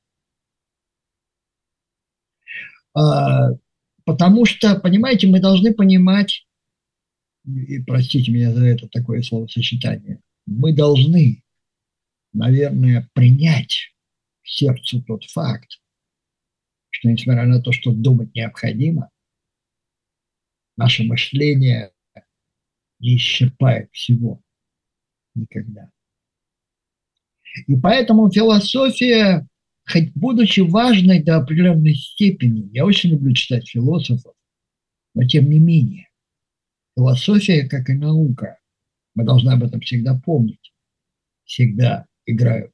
А, 2.94 3.50
потому 4.04 4.44
что, 4.44 4.78
понимаете, 4.80 5.28
мы 5.28 5.40
должны 5.40 5.72
понимать, 5.72 6.46
и 7.44 7.80
простите 7.82 8.32
меня 8.32 8.52
за 8.52 8.64
это 8.64 8.88
такое 8.88 9.22
словосочетание, 9.22 10.20
мы 10.46 10.74
должны 10.74 11.42
наверное, 12.32 13.08
принять 13.14 13.92
сердцу 14.42 15.02
тот 15.02 15.24
факт, 15.24 15.80
что 16.98 17.10
несмотря 17.10 17.46
на 17.46 17.62
то, 17.62 17.70
что 17.70 17.92
думать 17.92 18.34
необходимо, 18.34 19.10
наше 20.76 21.04
мышление 21.04 21.92
не 22.98 23.16
исчерпает 23.16 23.88
всего 23.92 24.42
никогда. 25.34 25.90
И 27.68 27.76
поэтому 27.76 28.30
философия, 28.30 29.46
хоть 29.88 30.12
будучи 30.14 30.60
важной 30.60 31.22
до 31.22 31.36
определенной 31.36 31.94
степени, 31.94 32.68
я 32.72 32.84
очень 32.84 33.10
люблю 33.10 33.32
читать 33.32 33.68
философов, 33.68 34.34
но 35.14 35.24
тем 35.24 35.48
не 35.48 35.60
менее, 35.60 36.08
философия, 36.96 37.68
как 37.68 37.90
и 37.90 37.94
наука, 37.94 38.58
мы 39.14 39.24
должны 39.24 39.50
об 39.50 39.62
этом 39.62 39.80
всегда 39.80 40.18
помнить, 40.18 40.72
всегда 41.44 42.06
играют 42.26 42.72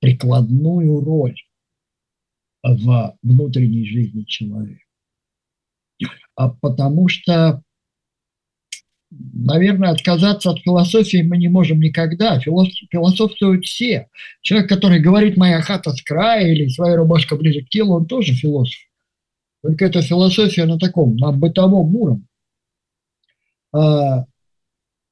прикладную 0.00 1.00
роль 1.00 1.36
в 2.62 3.16
внутренней 3.22 3.84
жизни 3.84 4.22
человека. 4.24 4.80
А 6.34 6.48
потому 6.48 7.08
что, 7.08 7.62
наверное, 9.10 9.90
отказаться 9.90 10.50
от 10.50 10.60
философии 10.60 11.22
мы 11.22 11.36
не 11.36 11.48
можем 11.48 11.80
никогда. 11.80 12.40
философствуют 12.40 13.64
все. 13.64 14.08
Человек, 14.40 14.68
который 14.68 15.00
говорит 15.00 15.36
«моя 15.36 15.60
хата 15.60 15.92
с 15.92 16.02
края» 16.02 16.52
или 16.52 16.68
«своя 16.68 16.96
рубашка 16.96 17.36
ближе 17.36 17.62
к 17.62 17.68
телу», 17.68 17.96
он 17.96 18.06
тоже 18.06 18.32
философ. 18.32 18.80
Только 19.62 19.84
это 19.86 20.02
философия 20.02 20.64
на 20.64 20.78
таком, 20.78 21.16
на 21.16 21.30
бытовом 21.32 21.94
уровне. 21.94 22.26
А, 23.72 24.26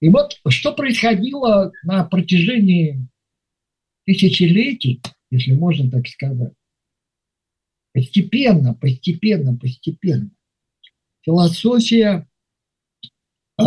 и 0.01 0.09
вот 0.09 0.41
что 0.49 0.73
происходило 0.73 1.73
на 1.85 2.05
протяжении 2.05 3.07
тысячелетий, 4.07 5.01
если 5.31 5.53
можно 5.53 5.91
так 5.91 6.09
сказать, 6.09 6.53
постепенно, 7.93 8.75
постепенно, 8.75 9.57
постепенно 9.57 10.31
философия 11.23 12.29
э, 13.59 13.65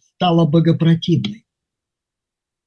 стала 0.00 0.46
богопротивной, 0.46 1.46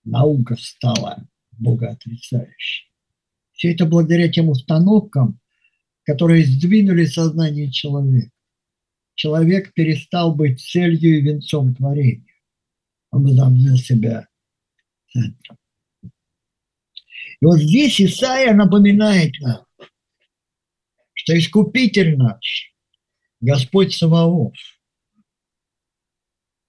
наука 0.04 0.56
стала 0.60 1.28
богоотрицающей. 1.52 2.91
Все 3.54 3.73
это 3.73 3.86
благодаря 3.86 4.30
тем 4.32 4.49
установкам, 4.49 5.39
которые 6.04 6.45
сдвинули 6.45 7.06
сознание 7.06 7.71
человека. 7.71 8.32
Человек 9.15 9.73
перестал 9.73 10.34
быть 10.34 10.62
целью 10.62 11.17
и 11.17 11.21
венцом 11.21 11.75
творения. 11.75 12.23
Он 13.12 13.23
возомнил 13.23 13.75
себя 13.78 14.28
центром. 15.12 15.58
И 17.41 17.45
вот 17.45 17.60
здесь 17.60 17.99
Исаия 17.99 18.54
напоминает 18.54 19.34
нам, 19.41 19.65
что 21.30 21.38
Искупитель 21.38 22.18
наш, 22.18 22.74
Господь 23.39 23.94
Саваоф, 23.94 24.56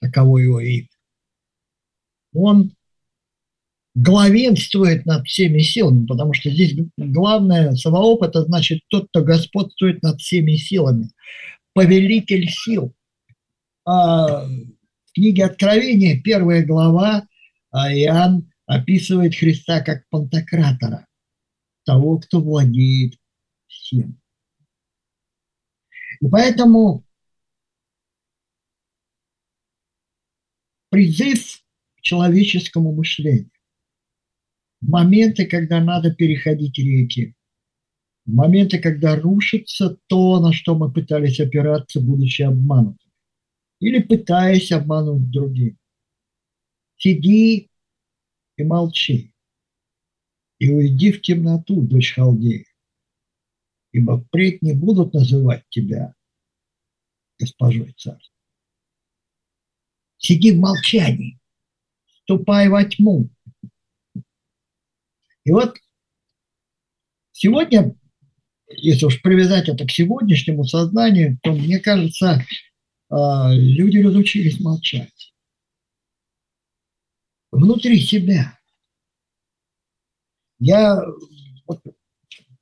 таково 0.00 0.38
его 0.38 0.60
имя, 0.60 0.88
он 2.34 2.74
главенствует 3.94 5.06
над 5.06 5.26
всеми 5.26 5.60
силами, 5.60 6.06
потому 6.06 6.34
что 6.34 6.50
здесь 6.50 6.76
главное, 6.98 7.74
Саваоф– 7.74 8.22
это 8.22 8.42
значит 8.42 8.80
тот, 8.88 9.08
кто 9.08 9.24
господствует 9.24 10.02
над 10.02 10.20
всеми 10.20 10.56
силами, 10.56 11.10
повелитель 11.72 12.46
сил. 12.50 12.94
А 13.86 14.44
в 14.44 15.12
книге 15.14 15.46
Откровения, 15.46 16.20
первая 16.20 16.64
глава, 16.66 17.26
а 17.70 17.92
Иоанн 17.94 18.52
описывает 18.66 19.34
Христа 19.34 19.80
как 19.80 20.06
пантократора, 20.10 21.06
того, 21.84 22.18
кто 22.18 22.42
владеет 22.42 23.14
всем. 23.66 24.19
И 26.20 26.28
поэтому 26.28 27.04
призыв 30.90 31.62
к 31.96 32.00
человеческому 32.02 32.92
мышлению. 32.92 33.50
В 34.80 34.88
моменты, 34.88 35.46
когда 35.46 35.82
надо 35.82 36.14
переходить 36.14 36.78
реки, 36.78 37.34
в 38.26 38.34
моменты, 38.34 38.78
когда 38.78 39.16
рушится 39.16 39.98
то, 40.06 40.40
на 40.40 40.52
что 40.52 40.74
мы 40.74 40.92
пытались 40.92 41.40
опираться, 41.40 42.00
будучи 42.00 42.42
обманутыми, 42.42 43.12
или 43.80 44.02
пытаясь 44.02 44.72
обмануть 44.72 45.30
других. 45.30 45.74
Сиди 46.96 47.70
и 48.56 48.62
молчи, 48.62 49.32
и 50.58 50.70
уйди 50.70 51.12
в 51.12 51.22
темноту, 51.22 51.80
дочь 51.82 52.14
Халдея, 52.14 52.64
ибо 53.92 54.20
впредь 54.20 54.62
не 54.62 54.72
будут 54.72 55.14
называть 55.14 55.64
тебя 55.68 56.14
госпожой 57.38 57.92
царства. 57.92 58.34
Сиди 60.18 60.52
в 60.52 60.58
молчании, 60.58 61.40
ступай 62.22 62.68
во 62.68 62.84
тьму. 62.84 63.30
И 65.44 65.52
вот 65.52 65.78
сегодня, 67.32 67.96
если 68.68 69.06
уж 69.06 69.22
привязать 69.22 69.68
это 69.68 69.86
к 69.86 69.90
сегодняшнему 69.90 70.64
сознанию, 70.64 71.38
то, 71.42 71.52
мне 71.52 71.80
кажется, 71.80 72.44
а, 73.08 73.52
люди 73.52 73.98
разучились 73.98 74.60
молчать 74.60 75.30
внутри 77.50 78.00
себя. 78.00 78.58
Я 80.58 81.02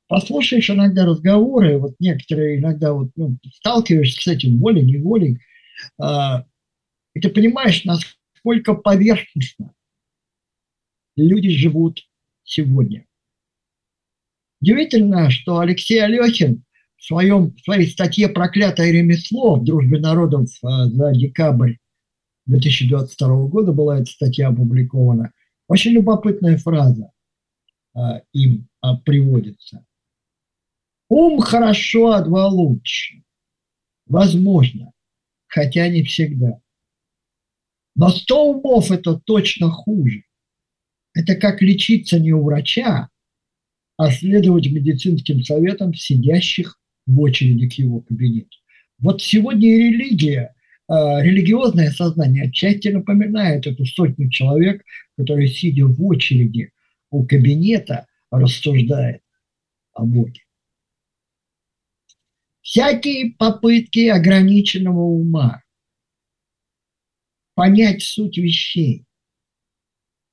послушаешь 0.08 0.70
иногда 0.70 1.06
разговоры, 1.06 1.78
вот 1.78 1.94
некоторые 1.98 2.58
иногда 2.58 2.92
вот, 2.92 3.10
ну, 3.16 3.38
сталкиваешься 3.54 4.22
с 4.22 4.26
этим 4.26 4.58
волей-неволей, 4.58 5.38
э, 6.02 6.04
и 7.14 7.20
ты 7.20 7.28
понимаешь, 7.28 7.84
насколько 7.84 8.74
поверхностно 8.74 9.74
люди 11.16 11.50
живут 11.50 12.00
сегодня. 12.44 13.04
Удивительно, 14.60 15.30
что 15.30 15.58
Алексей 15.58 16.02
Алехин 16.02 16.64
в, 16.96 17.04
своем, 17.04 17.54
в 17.54 17.60
своей 17.60 17.88
статье 17.88 18.28
«Проклятое 18.28 18.90
ремесло» 18.90 19.56
в 19.56 19.64
«Дружбе 19.64 20.00
народов» 20.00 20.48
за 20.60 21.12
декабрь 21.12 21.76
2022 22.46 23.46
года 23.46 23.72
была 23.72 24.00
эта 24.00 24.10
статья 24.10 24.48
опубликована. 24.48 25.32
Очень 25.68 25.92
любопытная 25.92 26.56
фраза. 26.56 27.12
а, 27.94 28.22
им 28.32 28.68
а, 28.80 28.96
приводится. 28.96 29.84
Ум 31.08 31.40
хорошо, 31.40 32.12
а 32.12 32.22
два 32.22 32.48
лучше. 32.48 33.22
Возможно, 34.06 34.92
хотя 35.46 35.88
не 35.88 36.02
всегда. 36.02 36.60
Но 37.94 38.10
сто 38.10 38.50
умов– 38.50 38.90
это 38.92 39.14
точно 39.18 39.70
хуже. 39.70 40.24
Это 41.14 41.34
как 41.34 41.62
лечиться 41.62 42.20
не 42.20 42.32
у 42.32 42.44
врача, 42.44 43.08
а 43.96 44.12
следовать 44.12 44.70
медицинским 44.70 45.42
советам 45.42 45.94
сидящих 45.94 46.78
в 47.06 47.20
очереди 47.20 47.68
к 47.68 47.72
его 47.72 48.00
кабинету. 48.00 48.56
Вот 48.98 49.22
сегодня 49.22 49.68
и 49.68 49.90
религия, 49.90 50.54
а, 50.86 51.22
религиозное 51.22 51.90
сознание 51.90 52.44
отчасти 52.44 52.88
напоминает 52.88 53.66
эту 53.66 53.84
сотню 53.86 54.30
человек, 54.30 54.84
которые, 55.16 55.48
сидя 55.48 55.86
в 55.86 56.04
очереди 56.04 56.70
у 57.10 57.26
кабинета, 57.26 58.06
рассуждает 58.30 59.22
о 59.92 60.04
Боге. 60.04 60.42
Всякие 62.68 63.32
попытки 63.32 64.08
ограниченного 64.08 65.00
ума 65.00 65.62
понять 67.54 68.02
суть 68.02 68.36
вещей 68.36 69.06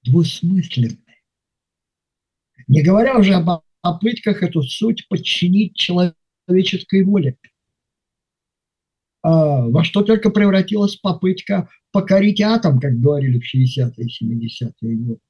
двусмысленны. 0.04 1.16
Не 2.68 2.84
говоря 2.84 3.18
уже 3.18 3.36
об 3.36 3.64
попытках 3.80 4.44
эту 4.44 4.64
суть 4.64 5.08
подчинить 5.08 5.78
человеческой 5.78 7.06
воле. 7.06 7.38
А, 9.22 9.70
во 9.70 9.86
что 9.86 10.04
только 10.04 10.30
превратилась 10.30 10.98
попытка 10.98 11.70
покорить 11.94 12.42
атом, 12.42 12.82
как 12.82 13.00
говорили 13.00 13.40
в 13.40 13.46
60-е 13.46 14.06
и 14.06 14.50
70-е 14.50 14.96
годы. 14.98 15.22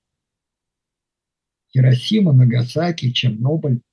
Хиросима, 1.72 2.34
Нагасаки, 2.34 3.12
Чернобыль, 3.12 3.84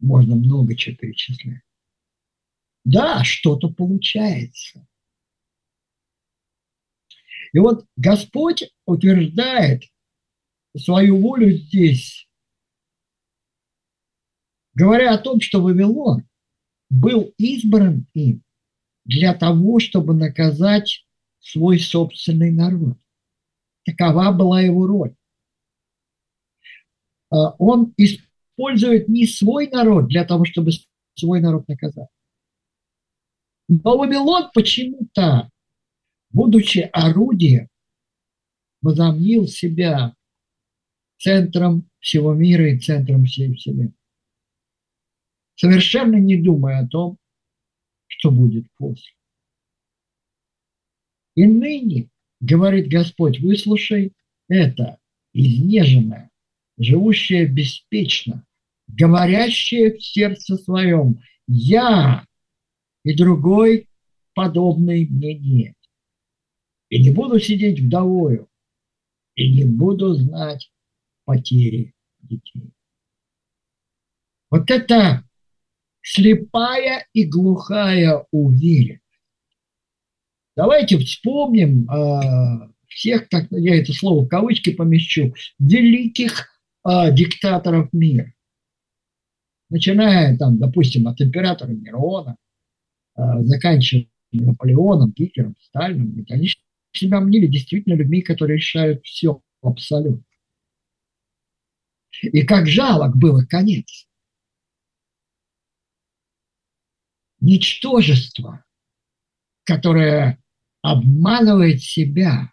можно 0.00 0.34
много 0.34 0.74
чего 0.74 0.96
перечислять. 0.96 1.62
Да, 2.84 3.24
что-то 3.24 3.68
получается. 3.68 4.86
И 7.52 7.58
вот 7.58 7.84
Господь 7.96 8.64
утверждает 8.86 9.82
свою 10.76 11.20
волю 11.20 11.50
здесь, 11.52 12.28
говоря 14.74 15.14
о 15.14 15.18
том, 15.18 15.40
что 15.40 15.60
Вавилон 15.60 16.28
был 16.88 17.34
избран 17.38 18.06
им 18.14 18.42
для 19.04 19.34
того, 19.34 19.80
чтобы 19.80 20.14
наказать 20.14 21.06
свой 21.40 21.78
собственный 21.78 22.50
народ. 22.50 22.96
Такова 23.84 24.32
была 24.32 24.60
его 24.60 24.86
роль. 24.86 25.16
А, 27.30 27.50
он 27.58 27.94
использует 27.96 29.08
не 29.08 29.26
свой 29.26 29.68
народ 29.68 30.08
для 30.08 30.24
того, 30.24 30.44
чтобы 30.44 30.70
свой 31.14 31.40
народ 31.40 31.66
наказать. 31.66 32.08
Но 33.72 33.96
Вавилон 33.96 34.50
почему-то, 34.52 35.48
будучи 36.30 36.90
орудием, 36.92 37.68
возомнил 38.82 39.46
себя 39.46 40.16
центром 41.18 41.88
всего 42.00 42.34
мира 42.34 42.68
и 42.68 42.80
центром 42.80 43.26
всей 43.26 43.54
Вселенной. 43.54 43.94
Совершенно 45.54 46.16
не 46.16 46.36
думая 46.36 46.80
о 46.80 46.88
том, 46.88 47.16
что 48.08 48.32
будет 48.32 48.66
после. 48.76 49.12
И 51.36 51.46
ныне, 51.46 52.10
говорит 52.40 52.88
Господь, 52.88 53.38
выслушай 53.38 54.12
это 54.48 54.98
изнеженное, 55.32 56.32
живущее 56.76 57.46
беспечно, 57.46 58.44
говорящее 58.88 59.96
в 59.96 60.04
сердце 60.04 60.56
своем, 60.56 61.22
я 61.46 62.26
и 63.04 63.16
другой 63.16 63.88
подобный 64.34 65.06
мне 65.08 65.34
нет. 65.34 65.76
И 66.88 67.00
не 67.00 67.10
буду 67.10 67.38
сидеть 67.38 67.80
вдовою, 67.80 68.48
и 69.34 69.52
не 69.52 69.64
буду 69.64 70.14
знать 70.14 70.72
потери 71.24 71.94
детей. 72.20 72.72
Вот 74.50 74.70
это 74.70 75.24
слепая 76.02 77.06
и 77.12 77.24
глухая 77.24 78.26
уверенность. 78.32 79.04
Давайте 80.56 80.98
вспомним 80.98 81.88
э, 81.88 82.72
всех, 82.88 83.28
так 83.28 83.46
я 83.50 83.80
это 83.80 83.92
слово 83.92 84.24
в 84.24 84.28
кавычки 84.28 84.74
помещу, 84.74 85.32
великих 85.58 86.48
э, 86.84 87.14
диктаторов 87.14 87.92
мира. 87.92 88.32
Начиная 89.70 90.36
там, 90.36 90.58
допустим, 90.58 91.06
от 91.06 91.20
императора 91.20 91.70
Нерона, 91.70 92.36
заканчивая 93.16 94.08
Наполеоном, 94.32 95.12
Гитлером, 95.12 95.56
Сталином. 95.60 96.24
Они 96.28 96.48
себя 96.92 97.20
мнили 97.20 97.46
действительно 97.46 97.94
людьми, 97.94 98.22
которые 98.22 98.56
решают 98.56 99.04
все 99.04 99.42
абсолютно. 99.62 100.24
И 102.22 102.42
как 102.42 102.66
жалок 102.66 103.16
был 103.16 103.46
конец. 103.46 104.06
Ничтожество, 107.40 108.64
которое 109.64 110.42
обманывает 110.82 111.80
себя, 111.80 112.52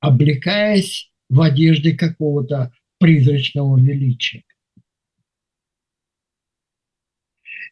облекаясь 0.00 1.12
в 1.28 1.40
одежде 1.40 1.96
какого-то 1.96 2.72
призрачного 2.98 3.78
величия. 3.80 4.44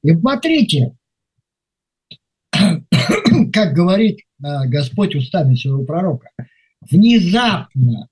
И 0.03 0.13
смотрите, 0.15 0.97
как 3.53 3.75
говорит 3.75 4.21
а, 4.43 4.67
Господь 4.67 5.15
устами 5.15 5.55
своего 5.55 5.85
пророка, 5.85 6.31
внезапно 6.81 8.09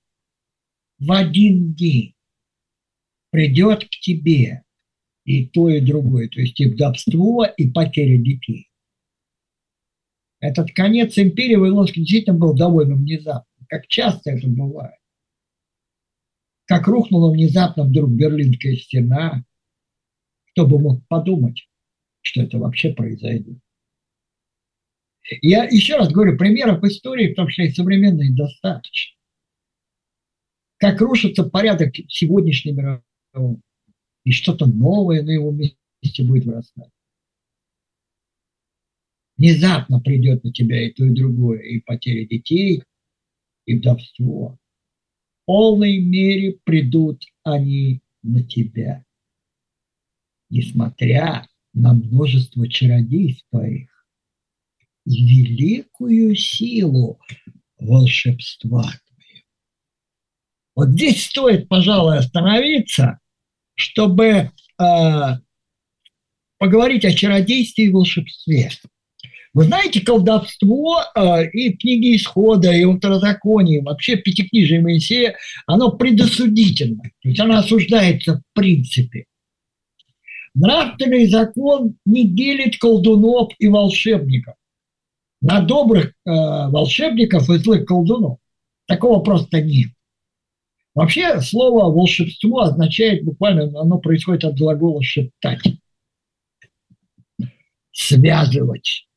в 0.99 1.11
один 1.11 1.73
день 1.73 2.13
придет 3.31 3.85
к 3.85 3.89
тебе 3.89 4.63
и 5.25 5.45
то, 5.47 5.69
и 5.69 5.79
другое, 5.79 6.27
то 6.29 6.41
есть 6.41 6.59
и 6.59 6.67
вдовство, 6.67 7.45
и 7.45 7.69
потеря 7.69 8.17
детей. 8.17 8.69
Этот 10.39 10.71
конец 10.71 11.17
империи 11.17 11.55
Вавилонской 11.55 12.01
действительно 12.01 12.37
был 12.37 12.55
довольно 12.55 12.95
внезапным, 12.95 13.65
как 13.67 13.87
часто 13.87 14.31
это 14.31 14.47
бывает. 14.47 14.95
Как 16.65 16.87
рухнула 16.87 17.31
внезапно 17.31 17.83
вдруг 17.83 18.11
Берлинская 18.11 18.75
стена, 18.75 19.43
кто 20.51 20.65
бы 20.65 20.79
мог 20.79 21.05
подумать, 21.07 21.67
что 22.21 22.41
это 22.41 22.57
вообще 22.57 22.93
произойдет. 22.93 23.59
Я 25.41 25.65
еще 25.65 25.97
раз 25.97 26.11
говорю, 26.11 26.37
примеров 26.37 26.83
истории, 26.83 27.31
в 27.31 27.35
том 27.35 27.47
числе 27.47 27.67
и 27.67 27.73
современной, 27.73 28.33
достаточно. 28.33 29.15
Как 30.77 31.01
рушится 31.01 31.43
порядок 31.43 31.93
сегодняшней 32.07 32.71
мировой, 32.71 33.03
и 34.23 34.31
что-то 34.31 34.65
новое 34.65 35.23
на 35.23 35.31
его 35.31 35.51
месте 35.51 36.23
будет 36.23 36.45
вырастать. 36.45 36.89
Внезапно 39.37 40.01
придет 40.01 40.43
на 40.43 40.51
тебя 40.51 40.85
и 40.85 40.91
то, 40.91 41.05
и 41.05 41.11
другое, 41.11 41.59
и 41.59 41.79
потеря 41.79 42.27
детей, 42.27 42.83
и 43.65 43.75
вдовство. 43.75 44.57
В 45.41 45.45
полной 45.45 45.99
мере 45.99 46.59
придут 46.63 47.23
они 47.43 48.01
на 48.21 48.43
тебя, 48.43 49.05
несмотря 50.49 51.47
на 51.73 51.93
множество 51.93 52.67
чародейств 52.67 53.45
твоих 53.49 53.98
великую 55.05 56.35
силу 56.35 57.19
волшебства. 57.79 58.91
Вот 60.75 60.89
здесь 60.89 61.25
стоит, 61.25 61.67
пожалуй, 61.67 62.17
остановиться, 62.17 63.19
чтобы 63.75 64.25
э, 64.25 64.51
поговорить 66.57 67.05
о 67.05 67.13
чародействе 67.13 67.85
и 67.85 67.89
волшебстве. 67.89 68.69
Вы 69.53 69.63
знаете, 69.63 70.01
колдовство 70.01 71.01
э, 71.01 71.49
и 71.49 71.73
книги 71.73 72.15
Исхода, 72.15 72.71
и 72.71 72.85
Второзаконие, 72.85 73.81
вообще 73.81 74.15
Пятикнижие 74.15 74.81
Моисея, 74.81 75.35
оно 75.65 75.91
предосудительно. 75.91 77.01
То 77.21 77.29
есть 77.29 77.39
оно 77.39 77.57
осуждается 77.57 78.35
в 78.35 78.43
принципе. 78.53 79.25
Нравственный 80.53 81.27
закон 81.27 81.95
не 82.05 82.27
делит 82.27 82.77
колдунов 82.77 83.51
и 83.59 83.67
волшебников 83.67 84.55
на 85.41 85.61
добрых 85.61 86.07
э, 86.07 86.11
волшебников 86.25 87.49
и 87.49 87.57
злых 87.57 87.85
колдунов. 87.85 88.39
Такого 88.87 89.21
просто 89.21 89.61
нет. 89.61 89.91
Вообще 90.95 91.39
слово 91.41 91.93
волшебство 91.93 92.61
означает 92.61 93.23
буквально, 93.23 93.79
оно 93.79 93.99
происходит 93.99 94.43
от 94.43 94.57
глагола 94.57 95.01
шептать, 95.01 95.61
связывать. 97.91 99.07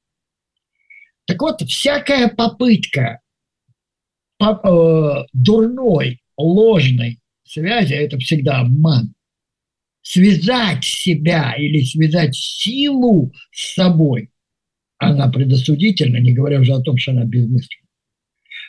Так 1.24 1.40
вот, 1.40 1.62
всякая 1.62 2.28
попытка 2.28 3.20
по, 4.38 4.60
э, 4.62 5.26
дурной, 5.32 6.20
ложной, 6.36 7.20
связи– 7.44 7.94
это 7.94 8.18
всегда 8.18 8.60
обман. 8.60 9.14
Связать 10.02 10.82
себя 10.82 11.54
или 11.56 11.84
связать 11.84 12.34
силу 12.34 13.32
с 13.52 13.74
собой, 13.74 14.31
она 15.02 15.28
предосудительна, 15.28 16.18
не 16.18 16.32
говоря 16.32 16.60
уже 16.60 16.72
о 16.74 16.80
том, 16.80 16.96
что 16.96 17.10
она 17.12 17.24
безмысленна. 17.24 17.88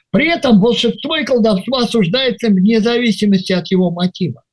При 0.10 0.28
этом 0.28 0.60
волшебство 0.60 1.16
и 1.18 1.26
колдовство 1.26 1.78
осуждается 1.78 2.50
вне 2.50 2.82
зависимости 2.82 3.52
от 3.52 3.70
его 3.72 3.92
мотива. 3.92 4.44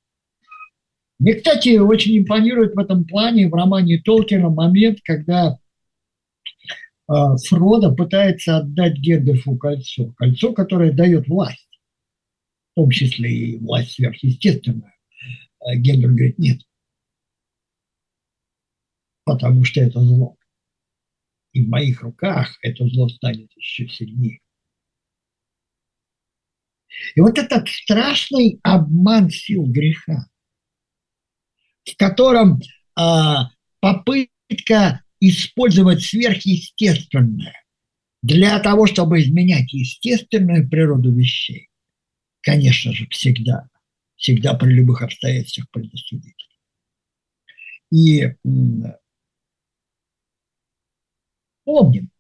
Мне, 1.19 1.35
кстати, 1.35 1.77
очень 1.79 2.19
импонирует 2.19 2.75
в 2.75 2.79
этом 2.79 3.05
плане 3.05 3.49
в 3.49 3.55
романе 3.55 4.01
Толкина 4.03 4.49
момент, 4.49 5.01
когда 5.03 5.59
э, 7.09 7.13
Фродо 7.49 7.95
пытается 7.95 8.59
отдать 8.59 8.97
Гендальфу 8.97 9.57
кольцо. 9.57 10.13
Кольцо, 10.17 10.53
которое 10.53 10.93
дает 10.93 11.29
власть, 11.29 11.69
в 12.73 12.81
том 12.81 12.91
числе 12.91 13.31
и 13.31 13.59
власть 13.59 13.93
сверхъестественная. 13.93 14.95
А 15.61 15.77
Гендальф 15.77 16.15
говорит, 16.15 16.39
нет, 16.39 16.61
потому 19.25 19.65
что 19.65 19.81
это 19.81 20.01
зло. 20.01 20.37
И 21.53 21.65
в 21.65 21.69
моих 21.69 22.03
руках 22.03 22.59
это 22.63 22.87
зло 22.89 23.09
станет 23.09 23.51
еще 23.57 23.89
сильнее. 23.89 24.41
И 27.15 27.21
вот 27.21 27.39
этот 27.39 27.69
страшный 27.69 28.61
обман 28.63 29.31
сил 29.31 29.65
греха, 29.65 30.29
в 31.85 31.97
котором 31.97 32.61
э, 32.99 33.35
попытка 33.81 35.03
использовать 35.21 36.03
сверхъестественное 36.03 37.55
для 38.23 38.59
того, 38.61 38.87
чтобы 38.87 39.21
изменять 39.21 39.73
естественную 39.73 40.69
природу 40.69 41.13
вещей, 41.13 41.69
конечно 42.43 42.93
же, 42.93 43.07
всегда, 43.09 43.69
всегда 44.17 44.55
при 44.55 44.73
любых 44.73 45.03
обстоятельствах 45.03 45.71
предосудительно. 45.71 46.35
И 47.91 48.35
помним, 51.71 52.11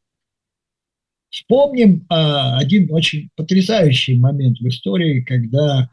вспомним 1.28 2.06
э, 2.08 2.14
один 2.14 2.92
очень 2.92 3.30
потрясающий 3.34 4.16
момент 4.16 4.58
в 4.58 4.68
истории, 4.68 5.22
когда 5.22 5.90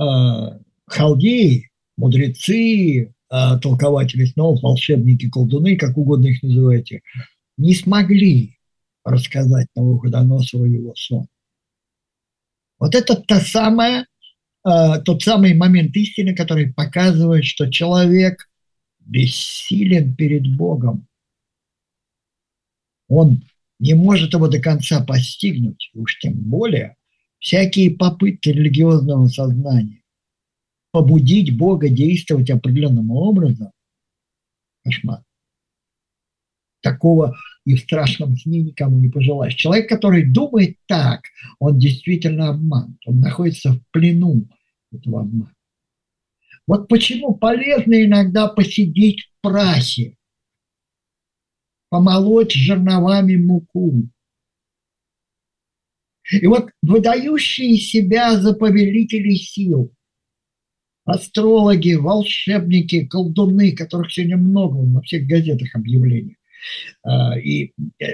э, 0.00 0.04
халдеи 0.86 1.70
мудрецы, 1.96 3.12
а, 3.28 3.58
толкователи 3.58 4.24
снов, 4.24 4.62
волшебники, 4.62 5.28
колдуны, 5.28 5.76
как 5.76 5.98
угодно 5.98 6.28
их 6.28 6.42
называйте, 6.42 7.02
не 7.56 7.74
смогли 7.74 8.56
рассказать 9.04 9.66
Навуходоносору 9.74 10.64
его 10.64 10.94
сон. 10.94 11.26
Вот 12.78 12.94
это 12.94 13.16
та 13.16 13.40
самая, 13.40 14.06
а, 14.62 15.00
тот 15.00 15.22
самый 15.22 15.54
момент 15.54 15.94
истины, 15.96 16.36
который 16.36 16.72
показывает, 16.72 17.44
что 17.44 17.68
человек 17.68 18.48
бессилен 19.00 20.14
перед 20.14 20.56
Богом. 20.56 21.07
Он 23.08 23.42
не 23.78 23.94
может 23.94 24.34
его 24.34 24.48
до 24.48 24.60
конца 24.60 25.04
постигнуть, 25.04 25.90
уж 25.94 26.18
тем 26.18 26.34
более 26.34 26.96
всякие 27.38 27.90
попытки 27.90 28.50
религиозного 28.50 29.26
сознания 29.28 30.02
побудить 30.90 31.56
Бога 31.56 31.88
действовать 31.88 32.50
определенным 32.50 33.10
образом, 33.10 33.70
кошмар. 34.84 35.22
Такого 36.80 37.36
и 37.64 37.74
в 37.74 37.80
страшном 37.80 38.36
сне 38.36 38.62
никому 38.62 38.98
не 38.98 39.08
пожелаешь. 39.08 39.54
Человек, 39.54 39.88
который 39.88 40.24
думает 40.24 40.76
так, 40.86 41.22
он 41.58 41.78
действительно 41.78 42.48
обман. 42.48 42.96
Он 43.04 43.20
находится 43.20 43.72
в 43.72 43.80
плену 43.90 44.48
этого 44.92 45.20
обмана. 45.20 45.54
Вот 46.66 46.88
почему 46.88 47.34
полезно 47.34 48.04
иногда 48.04 48.46
посидеть 48.46 49.22
в 49.22 49.40
прахе, 49.40 50.16
помолоть 51.88 52.52
жерновами 52.52 53.36
муку. 53.36 54.08
И 56.30 56.46
вот 56.46 56.70
выдающие 56.82 57.76
себя 57.76 58.38
за 58.38 58.54
повелителей 58.54 59.36
сил– 59.36 59.92
астрологи, 61.08 61.94
волшебники, 61.94 63.06
колдуны, 63.06 63.72
которых 63.72 64.12
сегодня 64.12 64.36
много 64.36 64.82
на 64.82 65.00
всех 65.00 65.26
газетах 65.26 65.74
объявлений. 65.74 66.36
А, 67.02 67.38
и 67.38 67.72
э, 67.98 68.04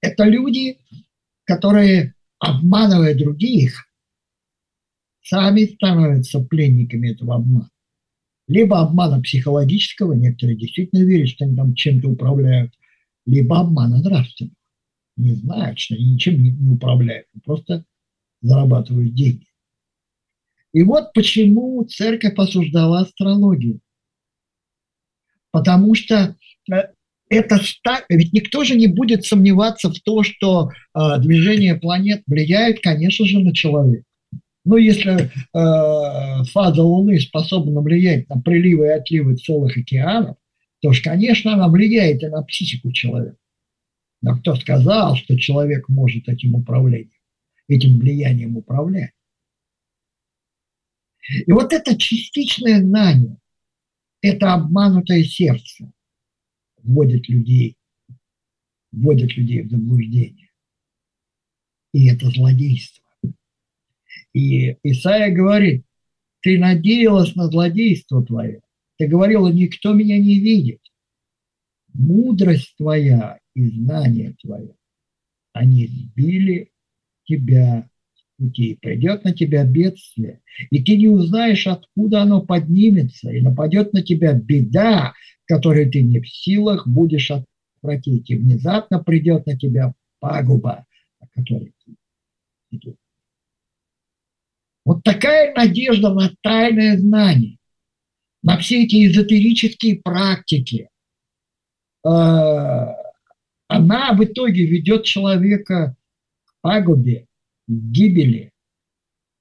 это 0.00 0.24
люди, 0.24 0.78
которые, 1.44 2.14
обманывая 2.38 3.14
других, 3.14 3.86
сами 5.22 5.66
становятся 5.66 6.40
пленниками 6.40 7.12
этого 7.12 7.36
обмана. 7.36 7.70
Либо 8.46 8.80
обмана 8.80 9.22
психологического, 9.22 10.12
некоторые 10.12 10.56
действительно 10.56 11.02
верят, 11.04 11.30
что 11.30 11.44
они 11.44 11.56
там 11.56 11.74
чем-то 11.74 12.08
управляют, 12.08 12.74
либо 13.26 13.60
обмана 13.60 14.02
нравственного. 14.02 14.54
Не 15.16 15.34
знают, 15.34 15.78
что 15.78 15.94
они 15.94 16.12
ничем 16.12 16.42
не, 16.42 16.50
не 16.50 16.74
управляют, 16.74 17.26
просто 17.44 17.84
зарабатывают 18.42 19.14
деньги. 19.14 19.46
И 20.72 20.82
вот 20.82 21.12
почему 21.14 21.84
церковь 21.84 22.34
осуждала 22.36 23.00
астрологию. 23.00 23.80
Потому 25.52 25.94
что 25.94 26.36
э, 26.70 26.74
это 27.28 27.60
ведь 28.08 28.32
никто 28.32 28.64
же 28.64 28.74
не 28.74 28.88
будет 28.88 29.24
сомневаться 29.24 29.88
в 29.88 29.98
том, 30.00 30.24
что 30.24 30.70
э, 30.70 30.98
движение 31.20 31.76
планет 31.76 32.22
влияет, 32.26 32.80
конечно 32.82 33.24
же, 33.24 33.38
на 33.38 33.54
человека. 33.54 34.04
Но 34.64 34.78
если 34.78 35.12
э, 35.12 36.44
фаза 36.44 36.82
Луны 36.82 37.20
способна 37.20 37.80
влиять 37.80 38.28
на 38.30 38.40
приливы 38.40 38.86
и 38.86 38.90
отливы 38.90 39.36
целых 39.36 39.76
океанов, 39.76 40.36
то, 40.80 40.92
ж, 40.92 41.02
конечно, 41.02 41.52
она 41.52 41.68
влияет 41.68 42.22
и 42.22 42.26
на 42.26 42.42
психику 42.42 42.90
человека. 42.92 43.36
Но 44.22 44.38
кто 44.38 44.56
сказал, 44.56 45.16
что 45.16 45.38
человек 45.38 45.88
может 45.88 46.28
этим 46.28 46.54
управлением, 46.54 47.20
этим 47.68 47.98
влиянием 47.98 48.56
управлять? 48.56 49.12
И 51.46 51.52
вот 51.52 51.72
это 51.72 51.96
частичное 51.96 52.80
знание, 52.80 53.36
это 54.22 54.54
обманутое 54.54 55.24
сердце 55.24 55.92
вводит 56.82 57.28
людей, 57.28 57.76
вводит 58.92 59.36
людей 59.36 59.62
в 59.62 59.70
заблуждение. 59.70 60.50
И 61.92 62.06
это 62.08 62.30
злодейство. 62.30 63.03
И 64.34 64.76
Исаия 64.82 65.34
говорит, 65.34 65.84
ты 66.40 66.58
надеялась 66.58 67.34
на 67.36 67.46
злодейство 67.46 68.24
твое. 68.24 68.60
Ты 68.98 69.06
говорила, 69.06 69.48
никто 69.48 69.94
меня 69.94 70.18
не 70.18 70.38
видит. 70.38 70.80
Мудрость 71.94 72.74
твоя 72.76 73.38
и 73.54 73.68
знание 73.68 74.34
твое, 74.42 74.74
они 75.52 75.86
сбили 75.86 76.72
тебя 77.24 77.88
пути, 78.36 78.76
придет 78.82 79.22
на 79.22 79.32
тебя 79.32 79.64
бедствие, 79.64 80.40
и 80.70 80.82
ты 80.82 80.96
не 80.96 81.06
узнаешь, 81.06 81.68
откуда 81.68 82.22
оно 82.22 82.42
поднимется, 82.42 83.30
и 83.30 83.40
нападет 83.40 83.92
на 83.92 84.02
тебя 84.02 84.32
беда, 84.32 85.14
которой 85.46 85.88
ты 85.88 86.02
не 86.02 86.20
в 86.20 86.28
силах 86.28 86.88
будешь 86.88 87.30
отвратить, 87.30 88.28
и 88.30 88.34
внезапно 88.34 88.98
придет 88.98 89.46
на 89.46 89.56
тебя 89.56 89.94
пагуба, 90.18 90.84
о 91.20 91.28
которой 91.28 91.72
ты 91.84 91.94
идешь. 92.72 93.03
Вот 94.84 95.02
такая 95.02 95.54
надежда 95.54 96.12
на 96.12 96.34
тайное 96.42 96.98
знание, 96.98 97.56
на 98.42 98.58
все 98.58 98.84
эти 98.84 99.06
эзотерические 99.06 99.96
практики, 99.96 100.90
э, 102.04 102.08
она 103.68 104.12
в 104.12 104.24
итоге 104.24 104.66
ведет 104.66 105.04
человека 105.04 105.96
к 106.44 106.52
пагубе, 106.60 107.26
к 107.66 107.72
гибели, 107.72 108.52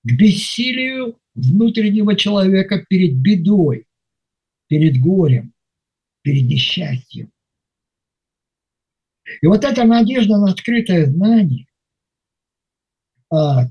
к 0.03 0.11
бессилию 0.11 1.17
внутреннего 1.35 2.15
человека 2.15 2.85
перед 2.87 3.15
бедой, 3.15 3.85
перед 4.67 4.99
горем, 5.01 5.53
перед 6.21 6.45
несчастьем. 6.45 7.31
И 9.41 9.47
вот 9.47 9.63
эта 9.65 9.83
надежда 9.83 10.37
на 10.37 10.51
открытое 10.51 11.05
знание, 11.05 11.65
а, 11.65 11.72